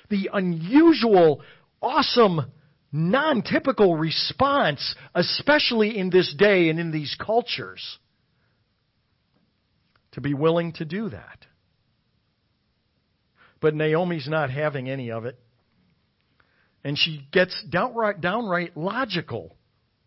the 0.08 0.30
unusual, 0.32 1.42
awesome, 1.82 2.50
non 2.90 3.42
typical 3.42 3.98
response, 3.98 4.94
especially 5.14 5.98
in 5.98 6.08
this 6.08 6.34
day 6.36 6.70
and 6.70 6.80
in 6.80 6.92
these 6.92 7.14
cultures, 7.20 7.98
to 10.12 10.22
be 10.22 10.32
willing 10.32 10.72
to 10.72 10.86
do 10.86 11.10
that. 11.10 11.44
But 13.60 13.74
Naomi's 13.74 14.28
not 14.28 14.48
having 14.48 14.88
any 14.88 15.10
of 15.10 15.26
it. 15.26 15.38
And 16.84 16.96
she 16.98 17.26
gets 17.32 17.62
downright, 17.68 18.20
downright 18.20 18.76
logical 18.76 19.56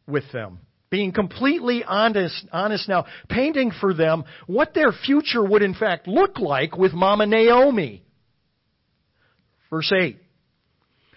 with 0.08 0.24
them, 0.32 0.60
being 0.90 1.12
completely 1.12 1.84
honest, 1.84 2.46
honest 2.52 2.90
now, 2.90 3.06
painting 3.30 3.72
for 3.80 3.94
them 3.94 4.24
what 4.48 4.74
their 4.74 4.92
future 4.92 5.44
would 5.44 5.62
in 5.62 5.74
fact 5.74 6.08
look 6.08 6.40
like 6.40 6.78
with 6.78 6.94
Mama 6.94 7.26
Naomi. 7.26 8.04
Verse 9.70 9.92
8. 9.92 10.18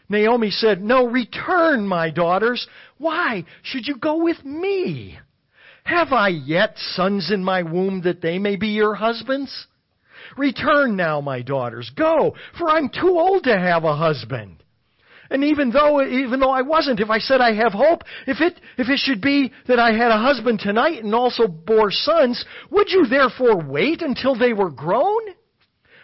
Naomi 0.09 0.51
said, 0.51 0.83
No, 0.83 1.07
return, 1.07 1.87
my 1.87 2.11
daughters. 2.11 2.67
Why 2.99 3.45
should 3.63 3.87
you 3.87 3.97
go 3.97 4.23
with 4.23 4.45
me? 4.45 5.19
Have 5.85 6.13
I 6.13 6.29
yet 6.29 6.75
sons 6.77 7.31
in 7.31 7.45
my 7.45 7.63
womb 7.63 8.03
that 8.03 8.21
they 8.21 8.39
may 8.39 8.57
be 8.57 8.69
your 8.69 8.95
husbands? 8.95 9.67
Return 10.37 10.97
now, 10.97 11.21
my 11.21 11.43
daughters. 11.43 11.91
Go, 11.97 12.35
for 12.59 12.69
I'm 12.69 12.89
too 12.89 13.19
old 13.19 13.45
to 13.45 13.57
have 13.57 13.85
a 13.85 13.97
husband. 13.97 14.63
And 15.31 15.45
even 15.45 15.71
though, 15.71 16.03
even 16.03 16.41
though 16.41 16.51
I 16.51 16.63
wasn't, 16.63 17.01
if 17.01 17.11
I 17.11 17.19
said 17.19 17.41
I 17.41 17.55
have 17.55 17.73
hope, 17.73 18.03
if 18.27 18.41
it, 18.41 18.61
if 18.79 18.89
it 18.89 18.99
should 18.99 19.21
be 19.21 19.53
that 19.69 19.79
I 19.79 19.93
had 19.93 20.11
a 20.11 20.19
husband 20.19 20.61
tonight 20.61 21.03
and 21.03 21.15
also 21.15 21.47
bore 21.47 21.91
sons, 21.91 22.45
would 22.71 22.91
you 22.91 23.07
therefore 23.07 23.63
wait 23.63 24.03
until 24.03 24.37
they 24.37 24.53
were 24.53 24.71
grown? 24.71 25.21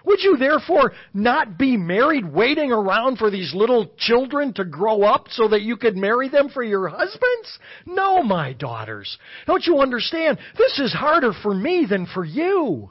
Would 0.05 0.23
you 0.23 0.37
therefore 0.37 0.93
not 1.15 1.59
be 1.59 1.77
married 1.77 2.31
waiting 2.31 2.73
around 2.73 3.19
for 3.19 3.31
these 3.31 3.55
little 3.55 3.93
children 3.99 4.53
to 4.55 4.65
grow 4.65 5.03
up 5.03 5.27
so 5.31 5.49
that 5.49 5.63
you 5.63 5.77
could 5.77 5.97
marry 5.97 6.29
them 6.29 6.49
for 6.49 6.63
your 6.63 6.89
husbands? 6.89 7.59
No, 7.87 8.23
my 8.23 8.53
daughters. 8.53 9.17
Don't 9.47 9.65
you 9.65 9.79
understand? 9.79 10.39
This 10.59 10.79
is 10.79 10.93
harder 10.93 11.33
for 11.33 11.55
me 11.55 11.87
than 11.89 12.07
for 12.07 12.25
you. 12.25 12.91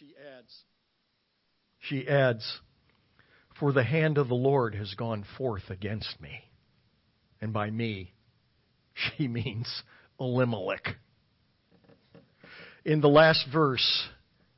She 0.00 0.14
adds, 0.34 0.64
she 1.78 2.08
adds, 2.08 2.60
For 3.58 3.70
the 3.70 3.84
hand 3.84 4.16
of 4.16 4.28
the 4.28 4.34
Lord 4.34 4.74
has 4.74 4.94
gone 4.94 5.26
forth 5.36 5.68
against 5.68 6.18
me. 6.22 6.40
And 7.42 7.52
by 7.52 7.68
me, 7.68 8.14
she 8.94 9.28
means 9.28 9.82
Elimelech. 10.18 10.96
In 12.82 13.02
the 13.02 13.08
last 13.08 13.46
verse, 13.52 14.08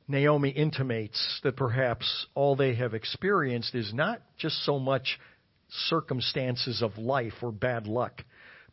Naomi 0.07 0.49
intimates 0.49 1.41
that 1.43 1.57
perhaps 1.57 2.25
all 2.35 2.55
they 2.55 2.75
have 2.75 2.93
experienced 2.93 3.75
is 3.75 3.93
not 3.93 4.21
just 4.37 4.63
so 4.63 4.79
much 4.79 5.19
circumstances 5.89 6.81
of 6.81 6.97
life 6.97 7.33
or 7.41 7.51
bad 7.51 7.85
luck, 7.85 8.23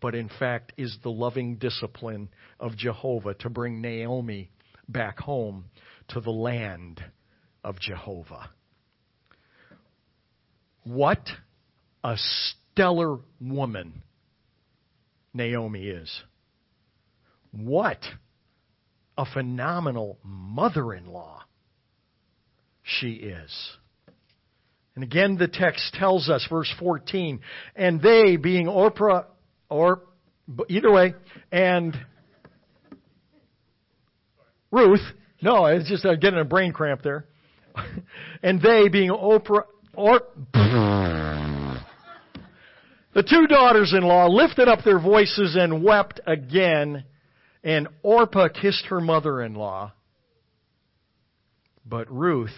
but 0.00 0.14
in 0.14 0.30
fact 0.38 0.72
is 0.76 0.96
the 1.02 1.10
loving 1.10 1.56
discipline 1.56 2.28
of 2.60 2.76
Jehovah 2.76 3.34
to 3.34 3.50
bring 3.50 3.80
Naomi 3.80 4.52
back 4.88 5.18
home 5.18 5.64
to 6.10 6.20
the 6.20 6.30
land 6.30 7.02
of 7.64 7.78
Jehovah. 7.80 8.50
What 10.84 11.28
a 12.02 12.16
stellar 12.16 13.18
woman 13.40 14.02
Naomi 15.34 15.86
is. 15.86 16.22
What 17.52 17.98
a 19.18 19.26
phenomenal 19.26 20.18
mother 20.22 20.94
in 20.94 21.06
law 21.06 21.42
she 22.82 23.10
is. 23.12 23.76
And 24.94 25.04
again, 25.04 25.36
the 25.36 25.48
text 25.48 25.94
tells 25.94 26.28
us, 26.28 26.46
verse 26.50 26.72
14, 26.78 27.40
and 27.76 28.02
they, 28.02 28.36
being 28.36 28.66
Orpah, 28.66 29.24
or 29.68 30.02
either 30.68 30.90
way, 30.90 31.14
and 31.52 31.96
Ruth, 34.72 35.00
no, 35.42 35.66
it's 35.66 35.88
just 35.88 36.04
uh, 36.04 36.14
getting 36.16 36.40
a 36.40 36.44
brain 36.44 36.72
cramp 36.72 37.02
there. 37.02 37.26
and 38.42 38.60
they, 38.60 38.88
being 38.88 39.10
Oprah, 39.10 39.64
or, 39.94 40.20
the 43.14 43.22
two 43.22 43.46
daughters 43.46 43.94
in 43.96 44.02
law 44.02 44.26
lifted 44.26 44.68
up 44.68 44.84
their 44.84 45.00
voices 45.00 45.56
and 45.58 45.82
wept 45.82 46.20
again, 46.26 47.04
and 47.62 47.88
Orpah 48.02 48.48
kissed 48.48 48.86
her 48.86 49.00
mother 49.00 49.42
in 49.42 49.54
law 49.54 49.92
But 51.84 52.10
Ruth 52.10 52.50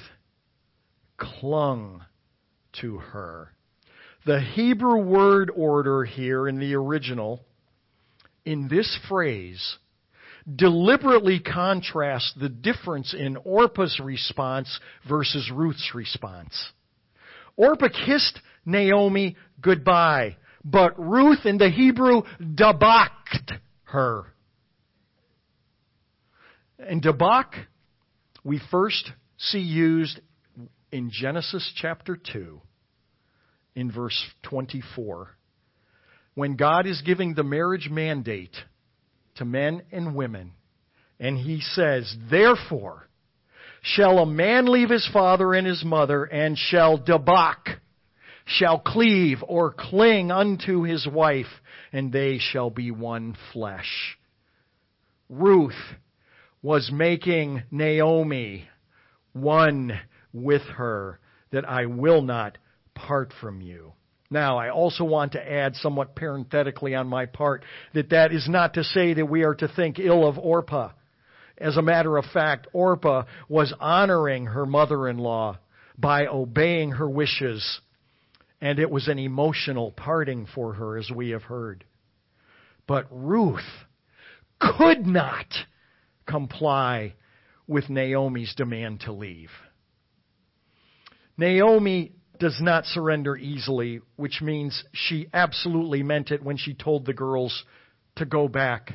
clung 1.17 2.03
to 2.81 2.99
her. 2.99 3.53
The 4.25 4.41
Hebrew 4.41 5.03
word 5.05 5.51
order 5.55 6.05
here 6.05 6.47
in 6.47 6.61
the 6.61 6.75
original, 6.75 7.41
in 8.45 8.69
this 8.69 8.99
phrase, 9.09 9.79
deliberately 10.53 11.41
contrasts 11.41 12.33
the 12.39 12.49
difference 12.49 13.15
in 13.15 13.37
Orpah's 13.37 14.01
response 14.03 14.81
versus 15.09 15.51
Ruth's 15.53 15.93
response. 15.95 16.73
Orpah 17.57 17.89
kissed 18.07 18.41
Naomi 18.65 19.37
goodbye, 19.61 20.37
but 20.65 20.99
Ruth 20.99 21.45
in 21.45 21.59
the 21.59 21.71
Hebrew 21.71 22.23
dabaked 22.41 23.59
her. 23.85 24.25
And 26.79 27.03
debak, 27.03 27.55
we 28.45 28.61
first 28.71 29.13
see 29.39 29.61
used 29.61 30.21
in 30.91 31.11
Genesis 31.13 31.73
chapter 31.77 32.17
2, 32.17 32.61
in 33.75 33.91
verse 33.91 34.21
24, 34.43 35.31
when 36.35 36.57
God 36.57 36.87
is 36.87 37.03
giving 37.03 37.35
the 37.35 37.45
marriage 37.45 37.89
mandate 37.91 38.57
to 39.37 39.45
men 39.45 39.83
and 39.91 40.15
women, 40.15 40.53
and 41.19 41.39
he 41.39 41.61
says, 41.61 42.15
Therefore, 42.31 43.09
shall 43.83 44.19
a 44.19 44.27
man 44.27 44.67
leave 44.67 44.91
his 44.91 45.09
father 45.13 45.55
and 45.55 45.67
his 45.67 45.85
mother, 45.85 46.25
and 46.25 46.57
shall 46.57 46.99
debak, 46.99 47.81
shall 48.45 48.79
cleave 48.79 49.39
or 49.47 49.73
cling 49.77 50.31
unto 50.31 50.83
his 50.83 51.07
wife, 51.07 51.47
and 51.93 52.13
they 52.13 52.39
shall 52.39 52.71
be 52.71 52.91
one 52.91 53.37
flesh. 53.53 54.19
Ruth 55.29 55.73
was 56.63 56.91
making 56.93 57.63
Naomi 57.71 58.69
one 59.33 59.99
with 60.33 60.63
her, 60.63 61.19
that 61.51 61.69
I 61.69 61.87
will 61.87 62.23
not 62.23 62.59
part 62.95 63.33
from 63.41 63.61
you. 63.61 63.93
Now, 64.33 64.57
I 64.57 64.71
also 64.71 65.05
want 65.05 65.33
to 65.33 65.53
add 65.53 65.77
somewhat 65.77 66.17
parenthetically 66.17 66.95
on 66.95 67.07
my 67.07 67.27
part 67.27 67.65
that 67.93 68.11
that 68.11 68.33
is 68.33 68.49
not 68.49 68.75
to 68.75 68.85
say 68.85 69.13
that 69.13 69.27
we 69.27 69.45
are 69.45 69.55
to 69.57 69.69
think 69.69 69.99
ill 69.99 70.27
of 70.27 70.39
Orpah. 70.39 70.93
As 71.59 71.77
a 71.77 71.83
matter 71.83 72.17
of 72.17 72.25
fact, 72.33 72.67
Orpah 72.73 73.25
was 73.51 73.75
honoring 73.79 74.47
her 74.47 74.65
mother-in-law 74.65 75.59
by 75.99 76.27
obeying 76.27 76.93
her 76.93 77.09
wishes, 77.09 77.81
and 78.61 78.79
it 78.79 78.91
was 78.91 79.07
an 79.07 79.19
emotional 79.19 79.93
parting 79.93 80.47
for 80.55 80.73
her, 80.73 80.97
as 80.97 81.11
we 81.15 81.31
have 81.31 81.43
heard. 81.43 81.85
But 82.87 83.07
Ruth 83.11 83.61
could 84.59 85.07
not 85.07 85.47
comply 86.27 87.15
with 87.67 87.91
Naomi's 87.91 88.55
demand 88.55 89.01
to 89.01 89.13
leave. 89.13 89.51
Naomi 91.37 92.13
does 92.43 92.61
not 92.61 92.85
surrender 92.87 93.37
easily, 93.37 94.01
which 94.17 94.43
means 94.43 94.83
she 94.93 95.29
absolutely 95.33 96.03
meant 96.03 96.33
it 96.33 96.43
when 96.43 96.57
she 96.57 96.75
told 96.75 97.07
the 97.07 97.13
girls 97.13 97.63
to 98.17 98.25
go 98.25 98.49
back 98.49 98.95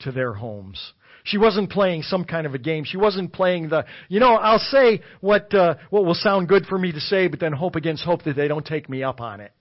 to 0.00 0.12
their 0.12 0.34
homes. 0.34 0.92
She 1.22 1.38
wasn't 1.38 1.70
playing 1.70 2.02
some 2.02 2.26
kind 2.26 2.46
of 2.46 2.52
a 2.52 2.58
game. 2.58 2.84
She 2.84 2.98
wasn't 2.98 3.32
playing 3.32 3.70
the, 3.70 3.86
you 4.10 4.20
know, 4.20 4.34
I'll 4.34 4.58
say 4.58 5.00
what 5.22 5.54
uh, 5.54 5.76
what 5.88 6.04
will 6.04 6.14
sound 6.14 6.46
good 6.46 6.66
for 6.66 6.76
me 6.76 6.92
to 6.92 7.00
say, 7.00 7.26
but 7.26 7.40
then 7.40 7.54
hope 7.54 7.74
against 7.74 8.04
hope 8.04 8.24
that 8.24 8.36
they 8.36 8.48
don't 8.48 8.66
take 8.66 8.90
me 8.90 9.02
up 9.02 9.22
on 9.22 9.40
it. 9.40 9.52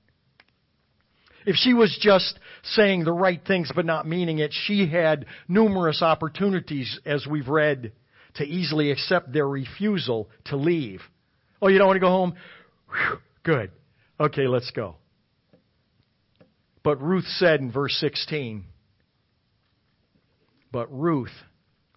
If 1.46 1.56
she 1.56 1.74
was 1.74 1.98
just 2.02 2.38
saying 2.76 3.06
the 3.06 3.14
right 3.14 3.40
things 3.48 3.72
but 3.74 3.86
not 3.86 4.06
meaning 4.06 4.40
it, 4.40 4.52
she 4.52 4.86
had 4.86 5.28
numerous 5.48 6.02
opportunities, 6.02 7.00
as 7.06 7.26
we've 7.26 7.48
read, 7.48 7.94
to 8.36 8.44
easily 8.44 8.92
accept 8.92 9.32
their 9.32 9.48
refusal 9.48 10.30
to 10.48 10.58
leave. 10.58 11.00
Oh, 11.62 11.70
you 11.70 11.78
don't 11.78 11.88
want 11.88 11.96
to 11.96 12.02
go 12.02 12.10
home? 12.10 12.34
Whew, 12.94 13.18
good. 13.44 13.72
Okay, 14.20 14.48
let's 14.48 14.72
go. 14.72 14.96
But 16.84 17.02
Ruth 17.02 17.26
said 17.26 17.62
in 17.62 17.72
verse 17.72 17.96
16, 18.00 18.66
But 20.72 20.92
Ruth, 20.92 21.32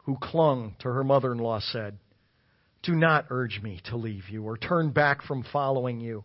who 0.05 0.17
clung 0.21 0.77
to 0.81 0.89
her 0.89 1.05
mother 1.05 1.33
in 1.33 1.39
law, 1.39 1.61
said, 1.61 1.99
Do 2.83 2.95
not 2.95 3.27
urge 3.31 3.61
me 3.63 3.81
to 3.87 3.97
leave 3.97 4.29
you 4.31 4.45
or 4.45 4.57
turn 4.57 4.91
back 4.91 5.23
from 5.23 5.45
following 5.53 6.01
you. 6.01 6.25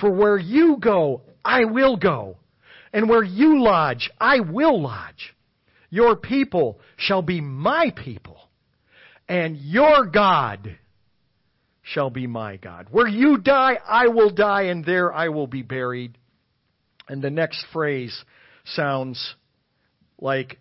For 0.00 0.10
where 0.10 0.36
you 0.36 0.78
go, 0.80 1.22
I 1.44 1.64
will 1.64 1.96
go, 1.96 2.38
and 2.92 3.08
where 3.08 3.22
you 3.22 3.62
lodge, 3.62 4.10
I 4.20 4.40
will 4.40 4.82
lodge. 4.82 5.34
Your 5.88 6.16
people 6.16 6.80
shall 6.96 7.22
be 7.22 7.40
my 7.40 7.92
people, 7.96 8.38
and 9.28 9.56
your 9.56 10.06
God 10.06 10.76
shall 11.86 12.10
be 12.10 12.26
my 12.26 12.56
God. 12.56 12.88
Where 12.90 13.06
you 13.06 13.38
die, 13.38 13.78
I 13.86 14.08
will 14.08 14.30
die, 14.30 14.62
and 14.62 14.84
there 14.84 15.12
I 15.12 15.28
will 15.28 15.46
be 15.46 15.62
buried. 15.62 16.18
And 17.08 17.22
the 17.22 17.30
next 17.30 17.64
phrase 17.72 18.24
sounds 18.64 19.36
like 20.20 20.58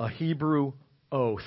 a 0.00 0.08
Hebrew 0.08 0.72
oath. 1.12 1.40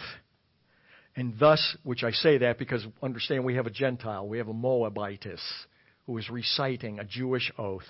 And 1.17 1.37
thus, 1.37 1.75
which 1.83 2.03
I 2.05 2.11
say 2.11 2.37
that 2.39 2.57
because 2.57 2.85
understand 3.03 3.43
we 3.43 3.55
have 3.55 3.67
a 3.67 3.71
Gentile, 3.71 4.25
we 4.25 4.37
have 4.37 4.47
a 4.47 4.53
Moabitess 4.53 5.41
who 6.05 6.17
is 6.17 6.29
reciting 6.29 6.99
a 6.99 7.03
Jewish 7.03 7.51
oath. 7.57 7.83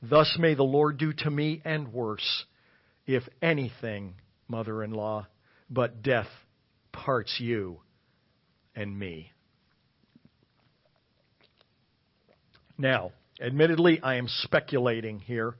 Thus 0.00 0.34
may 0.38 0.54
the 0.54 0.62
Lord 0.62 0.96
do 0.96 1.12
to 1.12 1.30
me 1.30 1.60
and 1.66 1.92
worse, 1.92 2.46
if 3.06 3.22
anything, 3.42 4.14
mother 4.48 4.82
in 4.82 4.92
law, 4.92 5.26
but 5.68 6.02
death 6.02 6.28
parts 6.90 7.36
you 7.38 7.80
and 8.74 8.98
me. 8.98 9.33
Now, 12.76 13.12
admittedly, 13.40 14.00
I 14.02 14.16
am 14.16 14.26
speculating 14.28 15.20
here. 15.20 15.54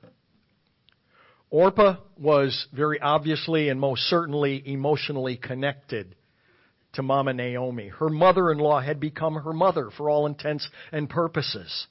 Orpah 1.51 1.99
was 2.19 2.67
very 2.73 3.01
obviously 3.01 3.69
and 3.69 3.79
most 3.79 4.03
certainly 4.03 4.63
emotionally 4.67 5.37
connected 5.37 6.17
to 6.95 7.03
Mama 7.03 7.33
Naomi. 7.33 7.89
Her 7.89 8.09
mother 8.09 8.51
in 8.51 8.59
law 8.59 8.81
had 8.81 8.99
become 8.99 9.35
her 9.35 9.53
mother 9.53 9.91
for 9.97 10.11
all 10.11 10.27
intents 10.27 10.69
and 10.91 11.09
purposes 11.09 11.87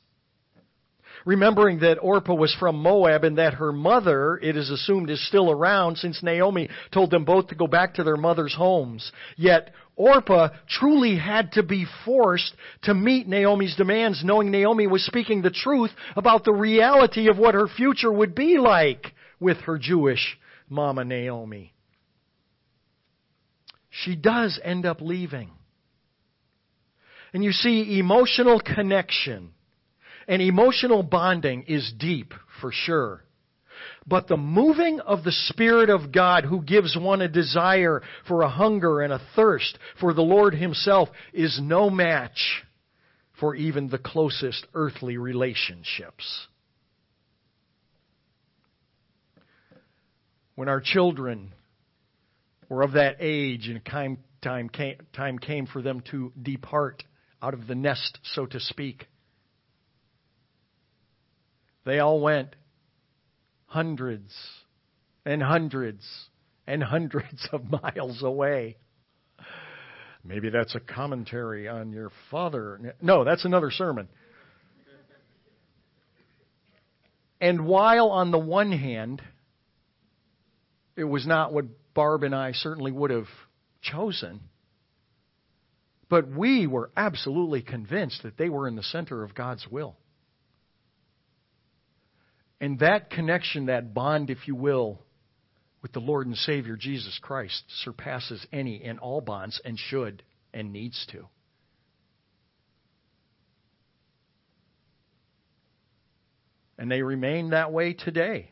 remembering 1.25 1.79
that 1.79 1.99
Orpah 1.99 2.33
was 2.33 2.55
from 2.59 2.75
Moab 2.75 3.23
and 3.23 3.37
that 3.37 3.55
her 3.55 3.71
mother, 3.71 4.37
it 4.41 4.55
is 4.55 4.69
assumed, 4.69 5.09
is 5.09 5.25
still 5.27 5.51
around 5.51 5.97
since 5.97 6.23
Naomi 6.23 6.69
told 6.91 7.11
them 7.11 7.25
both 7.25 7.47
to 7.47 7.55
go 7.55 7.67
back 7.67 7.95
to 7.95 8.03
their 8.03 8.17
mother's 8.17 8.53
homes. 8.53 9.11
Yet 9.37 9.73
Orpah 9.95 10.49
truly 10.67 11.17
had 11.17 11.51
to 11.53 11.63
be 11.63 11.85
forced 12.03 12.53
to 12.83 12.93
meet 12.93 13.27
Naomi's 13.27 13.75
demands, 13.75 14.23
knowing 14.23 14.49
Naomi 14.49 14.87
was 14.87 15.05
speaking 15.05 15.41
the 15.41 15.51
truth 15.51 15.91
about 16.15 16.43
the 16.43 16.53
reality 16.53 17.29
of 17.29 17.37
what 17.37 17.53
her 17.53 17.67
future 17.67 18.11
would 18.11 18.33
be 18.33 18.57
like 18.57 19.13
with 19.39 19.57
her 19.57 19.77
Jewish 19.77 20.37
mama 20.67 21.03
Naomi. 21.03 21.73
She 23.89 24.15
does 24.15 24.59
end 24.63 24.85
up 24.85 25.01
leaving. 25.01 25.51
And 27.33 27.43
you 27.43 27.51
see, 27.51 27.99
emotional 27.99 28.59
connection 28.59 29.51
and 30.27 30.41
emotional 30.41 31.03
bonding 31.03 31.63
is 31.63 31.93
deep 31.97 32.33
for 32.61 32.71
sure. 32.71 33.23
But 34.05 34.27
the 34.27 34.37
moving 34.37 34.99
of 34.99 35.23
the 35.23 35.31
Spirit 35.31 35.89
of 35.89 36.11
God 36.11 36.43
who 36.43 36.61
gives 36.61 36.97
one 36.97 37.21
a 37.21 37.29
desire 37.29 38.01
for 38.27 38.41
a 38.41 38.49
hunger 38.49 39.01
and 39.01 39.13
a 39.13 39.21
thirst 39.35 39.77
for 39.99 40.13
the 40.13 40.21
Lord 40.21 40.53
Himself 40.53 41.09
is 41.31 41.59
no 41.61 41.89
match 41.89 42.63
for 43.39 43.55
even 43.55 43.89
the 43.89 43.97
closest 43.97 44.67
earthly 44.73 45.17
relationships. 45.17 46.47
When 50.55 50.69
our 50.69 50.81
children 50.81 51.53
were 52.69 52.83
of 52.83 52.93
that 52.93 53.17
age 53.19 53.67
and 53.69 53.83
time, 53.83 54.19
time, 54.41 54.69
came, 54.69 54.97
time 55.13 55.39
came 55.39 55.65
for 55.65 55.81
them 55.81 56.01
to 56.11 56.31
depart 56.39 57.03
out 57.41 57.53
of 57.53 57.67
the 57.67 57.75
nest, 57.75 58.19
so 58.33 58.45
to 58.45 58.59
speak, 58.59 59.07
they 61.85 61.99
all 61.99 62.21
went 62.21 62.55
hundreds 63.73 64.31
and 65.25 65.41
hundreds 65.41 66.05
and 66.67 66.83
hundreds 66.95 67.49
of 67.51 67.63
miles 67.69 68.21
away. 68.21 68.77
Maybe 70.23 70.49
that's 70.49 70.75
a 70.75 70.79
commentary 70.79 71.67
on 71.67 71.91
your 71.91 72.11
father. 72.31 72.95
No, 73.01 73.23
that's 73.23 73.43
another 73.43 73.71
sermon. 73.71 74.07
And 77.41 77.65
while 77.65 78.09
on 78.09 78.31
the 78.31 78.39
one 78.39 78.71
hand, 78.71 79.21
it 80.95 81.03
was 81.03 81.27
not 81.27 81.51
what 81.51 81.65
Barb 81.93 82.23
and 82.23 82.33
I 82.33 82.53
certainly 82.53 82.91
would 82.91 83.11
have 83.11 83.27
chosen, 83.81 84.39
but 86.09 86.29
we 86.29 86.67
were 86.67 86.89
absolutely 86.95 87.61
convinced 87.61 88.23
that 88.23 88.37
they 88.37 88.47
were 88.47 88.67
in 88.67 88.75
the 88.75 88.83
center 88.83 89.23
of 89.23 89.35
God's 89.35 89.67
will. 89.69 89.97
And 92.63 92.79
that 92.79 93.09
connection, 93.09 93.65
that 93.65 93.93
bond, 93.93 94.29
if 94.29 94.47
you 94.47 94.55
will, 94.55 95.01
with 95.81 95.91
the 95.91 95.99
Lord 95.99 96.27
and 96.27 96.37
Savior 96.37 96.77
Jesus 96.77 97.19
Christ 97.21 97.61
surpasses 97.83 98.47
any 98.53 98.81
and 98.85 98.99
all 98.99 99.19
bonds 99.19 99.59
and 99.65 99.77
should 99.77 100.23
and 100.53 100.71
needs 100.71 101.05
to. 101.11 101.27
And 106.77 106.89
they 106.89 107.01
remain 107.01 107.49
that 107.49 107.73
way 107.73 107.91
today, 107.91 108.51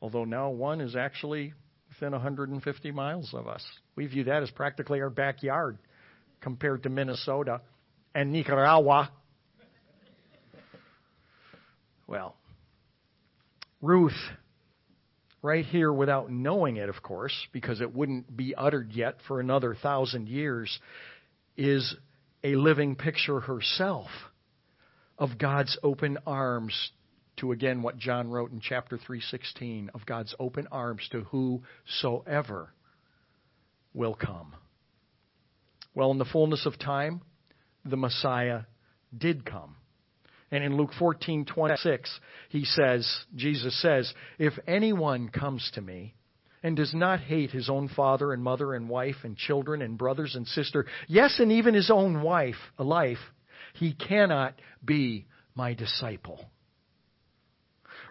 although 0.00 0.24
now 0.24 0.50
one 0.50 0.80
is 0.80 0.94
actually 0.94 1.54
within 1.88 2.12
150 2.12 2.92
miles 2.92 3.34
of 3.34 3.48
us. 3.48 3.66
We 3.96 4.06
view 4.06 4.22
that 4.22 4.44
as 4.44 4.50
practically 4.52 5.00
our 5.00 5.10
backyard 5.10 5.76
compared 6.40 6.84
to 6.84 6.88
Minnesota 6.88 7.62
and 8.14 8.30
Nicaragua. 8.30 9.10
Well, 12.06 12.36
Ruth, 13.82 14.16
right 15.42 15.64
here 15.66 15.92
without 15.92 16.30
knowing 16.30 16.76
it, 16.76 16.88
of 16.88 17.02
course, 17.02 17.34
because 17.52 17.80
it 17.80 17.92
wouldn't 17.92 18.34
be 18.34 18.54
uttered 18.54 18.92
yet 18.92 19.16
for 19.26 19.40
another 19.40 19.74
thousand 19.74 20.28
years, 20.28 20.78
is 21.56 21.94
a 22.44 22.54
living 22.54 22.94
picture 22.94 23.40
herself 23.40 24.08
of 25.18 25.36
God's 25.36 25.76
open 25.82 26.16
arms 26.26 26.92
to 27.36 27.52
again 27.52 27.82
what 27.82 27.98
John 27.98 28.30
wrote 28.30 28.52
in 28.52 28.60
chapter 28.60 28.96
3:16 28.98 29.88
of 29.94 30.06
God's 30.06 30.34
open 30.38 30.68
arms 30.70 31.08
to 31.10 31.22
whosoever 31.24 32.72
will 33.94 34.14
come. 34.14 34.54
Well, 35.94 36.10
in 36.12 36.18
the 36.18 36.24
fullness 36.24 36.66
of 36.66 36.78
time, 36.78 37.20
the 37.84 37.96
Messiah 37.96 38.62
did 39.16 39.44
come. 39.44 39.76
And 40.52 40.62
in 40.62 40.76
Luke 40.76 40.92
14:26, 41.00 42.20
he 42.50 42.64
says, 42.66 43.24
Jesus 43.34 43.74
says, 43.80 44.12
"If 44.38 44.52
anyone 44.66 45.30
comes 45.30 45.68
to 45.72 45.80
me 45.80 46.14
and 46.62 46.76
does 46.76 46.94
not 46.94 47.20
hate 47.20 47.50
his 47.50 47.70
own 47.70 47.88
father 47.88 48.34
and 48.34 48.44
mother 48.44 48.74
and 48.74 48.88
wife 48.88 49.24
and 49.24 49.36
children 49.36 49.80
and 49.80 49.96
brothers 49.96 50.36
and 50.36 50.46
sister, 50.46 50.86
yes, 51.08 51.40
and 51.40 51.50
even 51.50 51.74
his 51.74 51.90
own 51.90 52.20
wife, 52.20 52.70
a 52.78 52.84
life, 52.84 53.32
he 53.72 53.94
cannot 53.94 54.54
be 54.84 55.26
my 55.54 55.72
disciple." 55.72 56.50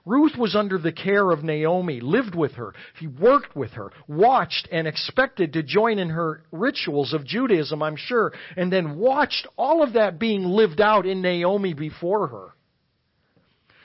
Ruth 0.06 0.36
was 0.38 0.56
under 0.56 0.78
the 0.78 0.92
care 0.92 1.30
of 1.30 1.44
Naomi, 1.44 2.00
lived 2.00 2.34
with 2.34 2.54
her, 2.54 2.74
he 3.00 3.08
worked 3.08 3.56
with 3.56 3.74
her, 3.74 3.92
watched 4.08 4.68
and 4.72 4.88
expected 4.88 5.54
to 5.54 5.64
join 5.64 6.00
in 6.00 6.10
her 6.10 6.44
rituals 6.52 7.14
of 7.14 7.26
Judaism, 7.26 7.84
I'm 7.84 7.96
sure, 7.96 8.34
and 8.58 8.72
then 8.72 8.98
watched 8.98 9.46
all 9.58 9.84
of 9.84 9.94
that 9.94 10.18
being 10.18 10.44
lived 10.44 10.82
out 10.82 11.06
in 11.06 11.22
Naomi 11.22 11.74
before 11.74 12.28
her. 12.28 12.54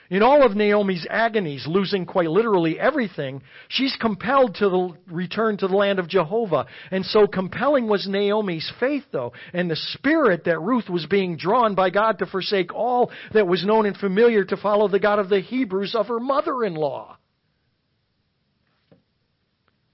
In 0.09 0.23
all 0.23 0.45
of 0.45 0.55
Naomi's 0.55 1.05
agonies, 1.09 1.67
losing 1.67 2.05
quite 2.05 2.29
literally 2.29 2.79
everything, 2.79 3.41
she's 3.67 3.95
compelled 3.99 4.55
to 4.55 4.95
return 5.07 5.57
to 5.57 5.67
the 5.67 5.75
land 5.75 5.99
of 5.99 6.07
Jehovah. 6.07 6.65
And 6.91 7.05
so 7.05 7.27
compelling 7.27 7.87
was 7.87 8.07
Naomi's 8.07 8.71
faith, 8.79 9.03
though, 9.11 9.33
and 9.53 9.69
the 9.69 9.75
spirit 9.75 10.45
that 10.45 10.61
Ruth 10.61 10.89
was 10.89 11.05
being 11.07 11.35
drawn 11.35 11.75
by 11.75 11.89
God 11.89 12.19
to 12.19 12.25
forsake 12.25 12.73
all 12.73 13.11
that 13.33 13.47
was 13.47 13.65
known 13.65 13.85
and 13.85 13.97
familiar 13.97 14.45
to 14.45 14.55
follow 14.55 14.87
the 14.87 14.99
God 14.99 15.19
of 15.19 15.27
the 15.27 15.41
Hebrews 15.41 15.93
of 15.93 16.07
her 16.07 16.21
mother 16.21 16.63
in 16.63 16.75
law. 16.75 17.17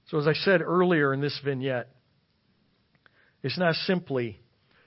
So, 0.06 0.18
as 0.18 0.28
I 0.28 0.34
said 0.34 0.62
earlier 0.62 1.12
in 1.12 1.20
this 1.20 1.40
vignette, 1.44 1.88
it's 3.42 3.58
not 3.58 3.74
simply 3.74 4.43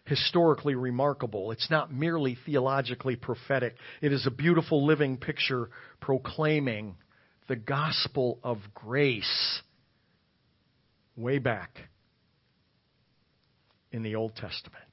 historically 0.08 0.74
remarkable. 0.74 1.52
It's 1.52 1.70
not 1.70 1.94
merely 1.94 2.38
theologically 2.46 3.18
prophetic. 3.18 3.76
It 4.02 4.14
is 4.14 4.26
a 4.26 4.32
beautiful 4.32 4.86
living 4.86 5.18
picture 5.18 5.70
proclaiming 6.00 6.96
the 7.48 7.58
gospel 7.58 8.40
of 8.44 8.58
grace 8.74 9.62
way 11.18 11.40
back 11.40 11.78
in 13.92 14.02
the 14.02 14.16
Old 14.16 14.36
Testament. 14.36 14.84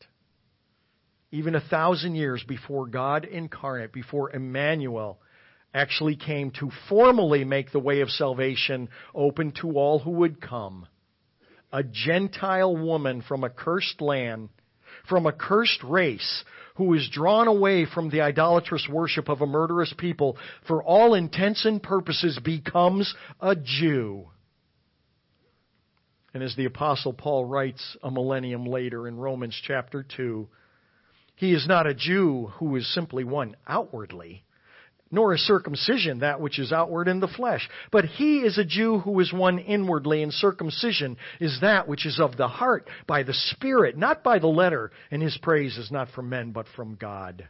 Even 1.31 1.55
a 1.55 1.61
thousand 1.61 2.17
years 2.17 2.45
before 2.47 2.87
God 2.87 3.25
incarnate, 3.25 3.93
before 3.93 4.33
Emmanuel 4.33 5.21
actually 5.73 6.17
came 6.17 6.51
to 6.53 6.71
formally 6.89 7.45
make 7.45 7.71
the 7.73 7.81
way 7.81 8.01
of 8.01 8.11
salvation 8.11 8.89
open 9.15 9.53
to 9.61 9.73
all 9.73 9.99
who 9.99 10.11
would 10.11 10.41
come. 10.41 10.87
A 11.73 11.83
Gentile 11.83 12.77
woman 12.77 13.23
from 13.23 13.43
a 13.43 13.51
cursed 13.51 14.01
land 14.01 14.49
from 15.09 15.27
a 15.27 15.33
cursed 15.33 15.83
race 15.83 16.45
who 16.77 16.95
is 16.95 17.09
drawn 17.09 17.47
away 17.47 17.87
from 17.87 18.11
the 18.11 18.21
idolatrous 18.21 18.89
worship 18.91 19.29
of 19.29 19.41
a 19.41 19.47
murderous 19.47 19.95
people, 19.97 20.37
for 20.67 20.83
all 20.83 21.15
intents 21.15 21.65
and 21.65 21.83
purposes 21.83 22.39
becomes 22.43 23.15
a 23.41 23.55
Jew. 23.55 24.29
And 26.33 26.43
as 26.43 26.57
the 26.57 26.65
Apostle 26.65 27.13
Paul 27.13 27.45
writes 27.45 27.97
a 28.03 28.11
millennium 28.11 28.67
later 28.67 29.07
in 29.07 29.17
Romans 29.17 29.59
chapter 29.63 30.03
2, 30.17 30.49
he 31.37 31.53
is 31.53 31.67
not 31.69 31.87
a 31.87 31.95
Jew 31.95 32.47
who 32.59 32.75
is 32.75 32.93
simply 32.93 33.23
one 33.23 33.55
outwardly, 33.69 34.45
nor 35.15 35.33
is 35.35 35.41
circumcision 35.41 36.19
that 36.19 36.41
which 36.41 36.59
is 36.59 36.73
outward 36.73 37.09
in 37.09 37.21
the 37.21 37.29
flesh. 37.29 37.69
But 37.91 38.05
he 38.05 38.41
is 38.41 38.59
a 38.59 38.65
Jew 38.65 38.99
who 38.99 39.21
is 39.21 39.33
one 39.33 39.59
inwardly, 39.59 40.23
and 40.23 40.33
circumcision 40.33 41.17
is 41.41 41.59
that 41.61 41.87
which 41.87 42.05
is 42.05 42.19
of 42.19 42.37
the 42.37 42.49
heart, 42.49 42.89
by 43.07 43.23
the 43.23 43.33
Spirit, 43.33 43.97
not 43.97 44.25
by 44.25 44.39
the 44.39 44.49
letter, 44.49 44.91
and 45.11 45.23
his 45.23 45.39
praise 45.41 45.79
is 45.79 45.91
not 45.91 46.11
from 46.11 46.29
men, 46.29 46.51
but 46.51 46.67
from 46.75 46.97
God. 46.97 47.49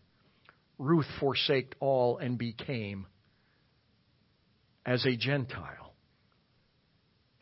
Ruth 0.79 1.07
forsaked 1.19 1.75
all 1.81 2.19
and 2.19 2.37
became, 2.37 3.07
as 4.85 5.07
a 5.07 5.17
Gentile, 5.17 5.95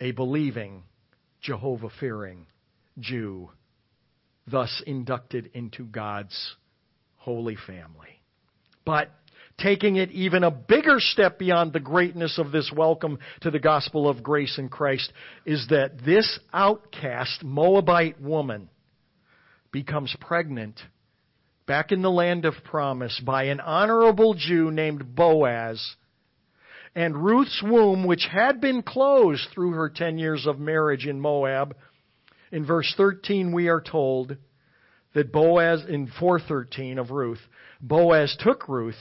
a 0.01 0.13
believing, 0.13 0.85
Jehovah 1.41 1.91
fearing 1.99 2.47
Jew, 3.01 3.51
thus 4.47 4.83
inducted 4.87 5.51
into 5.55 5.85
God's 5.85 6.57
holy 7.17 7.57
family. 7.67 8.21
But 8.85 9.11
taking 9.59 9.97
it 9.97 10.11
even 10.11 10.45
a 10.45 10.51
bigger 10.51 10.97
step 10.99 11.39
beyond 11.39 11.73
the 11.73 11.81
greatness 11.81 12.39
of 12.39 12.53
this 12.53 12.71
welcome 12.75 13.19
to 13.41 13.51
the 13.51 13.59
gospel 13.59 14.09
of 14.09 14.23
grace 14.23 14.59
in 14.59 14.69
Christ 14.69 15.13
is 15.45 15.67
that 15.71 16.05
this 16.05 16.39
outcast 16.53 17.43
Moabite 17.43 18.21
woman 18.21 18.69
becomes 19.71 20.15
pregnant 20.21 20.81
back 21.67 21.93
in 21.93 22.03
the 22.03 22.11
land 22.11 22.45
of 22.45 22.55
promise 22.65 23.21
by 23.25 23.45
an 23.45 23.61
honorable 23.61 24.35
Jew 24.35 24.71
named 24.71 25.15
Boaz. 25.15 25.97
And 26.95 27.25
Ruth's 27.25 27.63
womb, 27.65 28.05
which 28.05 28.29
had 28.31 28.61
been 28.61 28.83
closed 28.83 29.49
through 29.53 29.73
her 29.73 29.89
10 29.89 30.19
years 30.19 30.47
of 30.47 30.59
marriage 30.59 31.07
in 31.07 31.21
Moab, 31.21 31.75
in 32.51 32.67
verse 32.67 32.93
13 32.97 33.53
we 33.53 33.69
are 33.69 33.81
told 33.81 34.37
that 35.15 35.33
Boaz, 35.33 35.85
in 35.89 36.11
413 36.19 36.99
of 36.99 37.11
Ruth, 37.11 37.41
Boaz 37.81 38.37
took 38.39 38.69
Ruth 38.69 38.95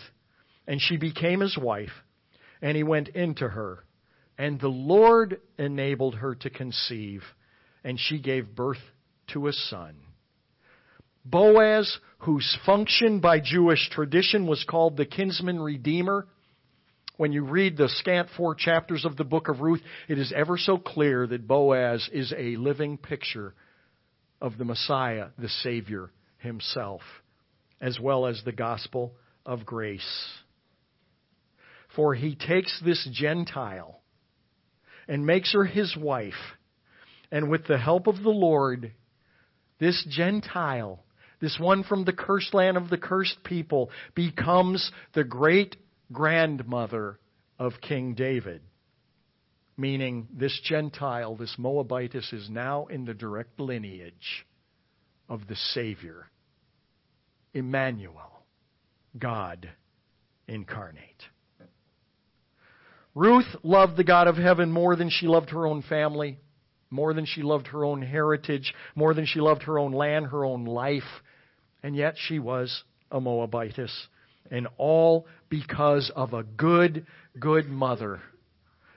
and 0.71 0.79
she 0.81 0.95
became 0.95 1.41
his 1.41 1.57
wife, 1.57 1.91
and 2.61 2.77
he 2.77 2.83
went 2.83 3.09
into 3.09 3.45
her. 3.45 3.83
And 4.37 4.57
the 4.57 4.69
Lord 4.69 5.41
enabled 5.59 6.15
her 6.15 6.33
to 6.35 6.49
conceive, 6.49 7.23
and 7.83 7.99
she 7.99 8.21
gave 8.21 8.55
birth 8.55 8.79
to 9.33 9.47
a 9.47 9.51
son. 9.51 9.97
Boaz, 11.25 11.99
whose 12.19 12.57
function 12.65 13.19
by 13.19 13.41
Jewish 13.41 13.89
tradition 13.89 14.47
was 14.47 14.63
called 14.63 14.95
the 14.95 15.05
kinsman 15.05 15.59
redeemer, 15.59 16.25
when 17.17 17.33
you 17.33 17.43
read 17.43 17.75
the 17.75 17.89
scant 17.89 18.29
four 18.37 18.55
chapters 18.55 19.03
of 19.03 19.17
the 19.17 19.25
book 19.25 19.49
of 19.49 19.59
Ruth, 19.59 19.81
it 20.07 20.17
is 20.17 20.31
ever 20.33 20.57
so 20.57 20.77
clear 20.77 21.27
that 21.27 21.49
Boaz 21.49 22.09
is 22.13 22.33
a 22.37 22.55
living 22.55 22.97
picture 22.97 23.53
of 24.39 24.57
the 24.57 24.63
Messiah, 24.63 25.31
the 25.37 25.49
Savior 25.49 26.11
himself, 26.37 27.01
as 27.81 27.99
well 27.99 28.25
as 28.25 28.41
the 28.45 28.53
gospel 28.53 29.11
of 29.45 29.65
grace. 29.65 30.40
For 31.95 32.15
he 32.15 32.35
takes 32.35 32.81
this 32.83 33.07
Gentile 33.11 34.01
and 35.07 35.25
makes 35.25 35.53
her 35.53 35.65
his 35.65 35.95
wife. 35.97 36.33
And 37.31 37.49
with 37.49 37.65
the 37.67 37.77
help 37.77 38.07
of 38.07 38.23
the 38.23 38.29
Lord, 38.29 38.93
this 39.79 40.05
Gentile, 40.09 41.03
this 41.39 41.57
one 41.59 41.83
from 41.83 42.05
the 42.05 42.13
cursed 42.13 42.53
land 42.53 42.77
of 42.77 42.89
the 42.89 42.97
cursed 42.97 43.43
people, 43.43 43.89
becomes 44.15 44.91
the 45.13 45.23
great 45.23 45.75
grandmother 46.11 47.19
of 47.57 47.73
King 47.81 48.13
David. 48.13 48.61
Meaning, 49.77 50.27
this 50.33 50.59
Gentile, 50.63 51.35
this 51.35 51.55
Moabitess, 51.57 52.31
is 52.33 52.49
now 52.49 52.85
in 52.85 53.05
the 53.05 53.13
direct 53.13 53.59
lineage 53.59 54.45
of 55.27 55.47
the 55.47 55.55
Savior, 55.55 56.29
Emmanuel, 57.53 58.43
God 59.17 59.69
incarnate. 60.47 61.23
Ruth 63.13 63.47
loved 63.63 63.97
the 63.97 64.03
God 64.03 64.27
of 64.27 64.37
heaven 64.37 64.71
more 64.71 64.95
than 64.95 65.09
she 65.09 65.27
loved 65.27 65.49
her 65.49 65.65
own 65.65 65.81
family, 65.83 66.39
more 66.89 67.13
than 67.13 67.25
she 67.25 67.41
loved 67.41 67.67
her 67.67 67.83
own 67.83 68.01
heritage, 68.01 68.73
more 68.95 69.13
than 69.13 69.25
she 69.25 69.39
loved 69.39 69.63
her 69.63 69.77
own 69.77 69.91
land, 69.91 70.27
her 70.27 70.45
own 70.45 70.65
life. 70.65 71.03
And 71.83 71.95
yet 71.95 72.15
she 72.17 72.39
was 72.39 72.83
a 73.11 73.19
Moabitess. 73.19 74.07
And 74.49 74.67
all 74.77 75.27
because 75.49 76.11
of 76.15 76.33
a 76.33 76.43
good, 76.43 77.05
good 77.39 77.69
mother, 77.69 78.21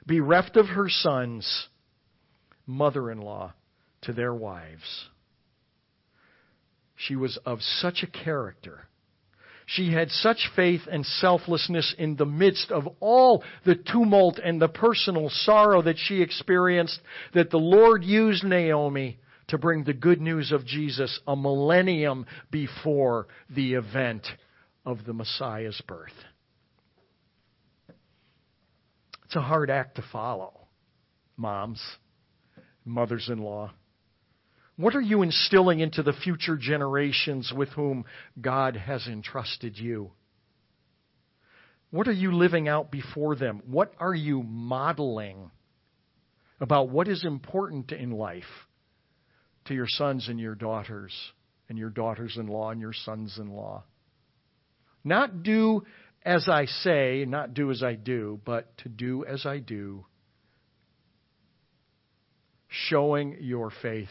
bereft 0.07 0.57
of 0.57 0.67
her 0.67 0.89
sons, 0.89 1.69
mother 2.67 3.11
in 3.11 3.21
law 3.21 3.53
to 4.03 4.13
their 4.13 4.35
wives. 4.35 5.09
She 6.97 7.17
was 7.17 7.39
of 7.45 7.61
such 7.61 8.03
a 8.03 8.07
character 8.07 8.87
She 9.67 9.93
had 9.93 10.11
such 10.11 10.51
faith 10.55 10.83
and 10.91 11.07
selflessness 11.07 11.95
in 11.99 12.17
the 12.17 12.27
midst 12.27 12.71
of 12.71 12.87
all 13.01 13.43
the 13.65 13.77
tumult 13.77 14.39
and 14.39 14.61
the 14.61 14.69
personal 14.69 15.31
sorrow 15.31 15.83
that 15.83 15.99
she 15.99 16.21
experienced 16.21 17.01
that 17.33 17.51
the 17.51 17.59
Lord 17.59 18.05
used 18.05 18.45
Naomi 18.45 19.19
to 19.49 19.59
bring 19.59 19.85
the 19.85 19.95
good 19.95 20.21
news 20.21 20.53
of 20.53 20.67
Jesus 20.67 21.21
a 21.27 21.37
millennium 21.37 22.27
before 22.51 23.27
the 23.49 23.75
event 23.75 24.27
of 24.85 25.05
the 25.05 25.15
Messiah's 25.15 25.81
birth. 25.87 26.13
It's 29.25 29.37
a 29.37 29.41
hard 29.41 29.71
act 29.71 29.97
to 29.97 30.05
follow, 30.13 30.69
moms, 31.37 31.83
mothers 32.85 33.29
in 33.31 33.39
law. 33.39 33.73
What 34.77 34.97
are 34.97 35.01
you 35.01 35.23
instilling 35.23 35.81
into 35.81 36.03
the 36.03 36.13
future 36.13 36.57
generations 36.57 37.53
with 37.55 37.69
whom 37.71 38.05
God 38.41 38.77
has 38.77 39.07
entrusted 39.07 39.79
you? 39.79 40.11
What 41.91 42.09
are 42.09 42.13
you 42.13 42.33
living 42.33 42.67
out 42.67 42.91
before 42.91 43.37
them? 43.37 43.63
What 43.67 43.93
are 44.01 44.15
you 44.15 44.43
modeling 44.43 45.53
about 46.61 46.89
what 46.89 47.07
is 47.07 47.25
important 47.25 47.93
in 47.93 48.11
life 48.11 48.43
to 49.67 49.75
your 49.75 49.87
sons 49.87 50.29
and 50.29 50.41
your 50.41 50.57
daughters 50.57 51.13
and 51.69 51.79
your 51.79 51.91
daughters 51.91 52.37
in 52.37 52.49
law 52.49 52.71
and 52.71 52.81
your 52.81 52.93
sons 52.93 53.39
in 53.39 53.51
law? 53.51 53.85
Not 55.05 55.45
do 55.45 55.85
as 56.25 56.49
I 56.49 56.65
say, 56.65 57.27
not 57.29 57.55
do 57.55 57.71
as 57.71 57.83
I 57.83 57.95
do, 57.95 58.41
but 58.45 58.77
to 58.79 58.89
do 58.89 59.25
as 59.27 59.45
I 59.45 59.59
do, 59.59 60.07
showing 62.69 63.37
your 63.41 63.71
faith 63.83 64.09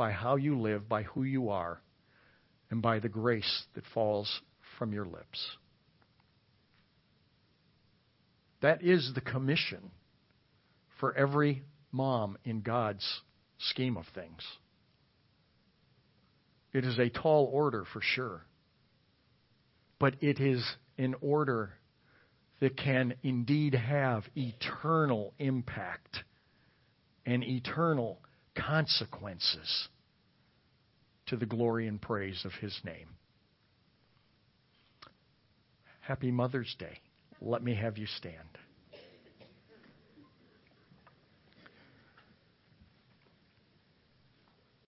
by 0.00 0.12
how 0.12 0.36
you 0.36 0.58
live, 0.58 0.88
by 0.88 1.02
who 1.02 1.24
you 1.24 1.50
are, 1.50 1.78
and 2.70 2.80
by 2.80 2.98
the 3.00 3.08
grace 3.10 3.64
that 3.74 3.84
falls 3.92 4.40
from 4.78 4.94
your 4.94 5.04
lips. 5.04 5.46
That 8.62 8.82
is 8.82 9.12
the 9.14 9.20
commission 9.20 9.90
for 11.00 11.14
every 11.14 11.64
mom 11.92 12.38
in 12.46 12.62
God's 12.62 13.06
scheme 13.58 13.98
of 13.98 14.06
things. 14.14 14.40
It 16.72 16.86
is 16.86 16.98
a 16.98 17.10
tall 17.10 17.50
order 17.52 17.84
for 17.92 18.00
sure, 18.00 18.46
but 19.98 20.14
it 20.22 20.40
is 20.40 20.64
an 20.96 21.14
order 21.20 21.74
that 22.60 22.74
can 22.78 23.16
indeed 23.22 23.74
have 23.74 24.24
eternal 24.34 25.34
impact 25.38 26.20
and 27.26 27.44
eternal 27.44 28.18
consequences 28.54 29.88
to 31.26 31.36
the 31.36 31.46
glory 31.46 31.86
and 31.86 32.00
praise 32.00 32.44
of 32.44 32.52
His 32.60 32.78
name. 32.84 33.08
Happy 36.00 36.30
Mother's 36.30 36.74
Day. 36.78 36.98
Let 37.40 37.62
me 37.62 37.74
have 37.74 37.96
you 37.96 38.06
stand. 38.06 38.58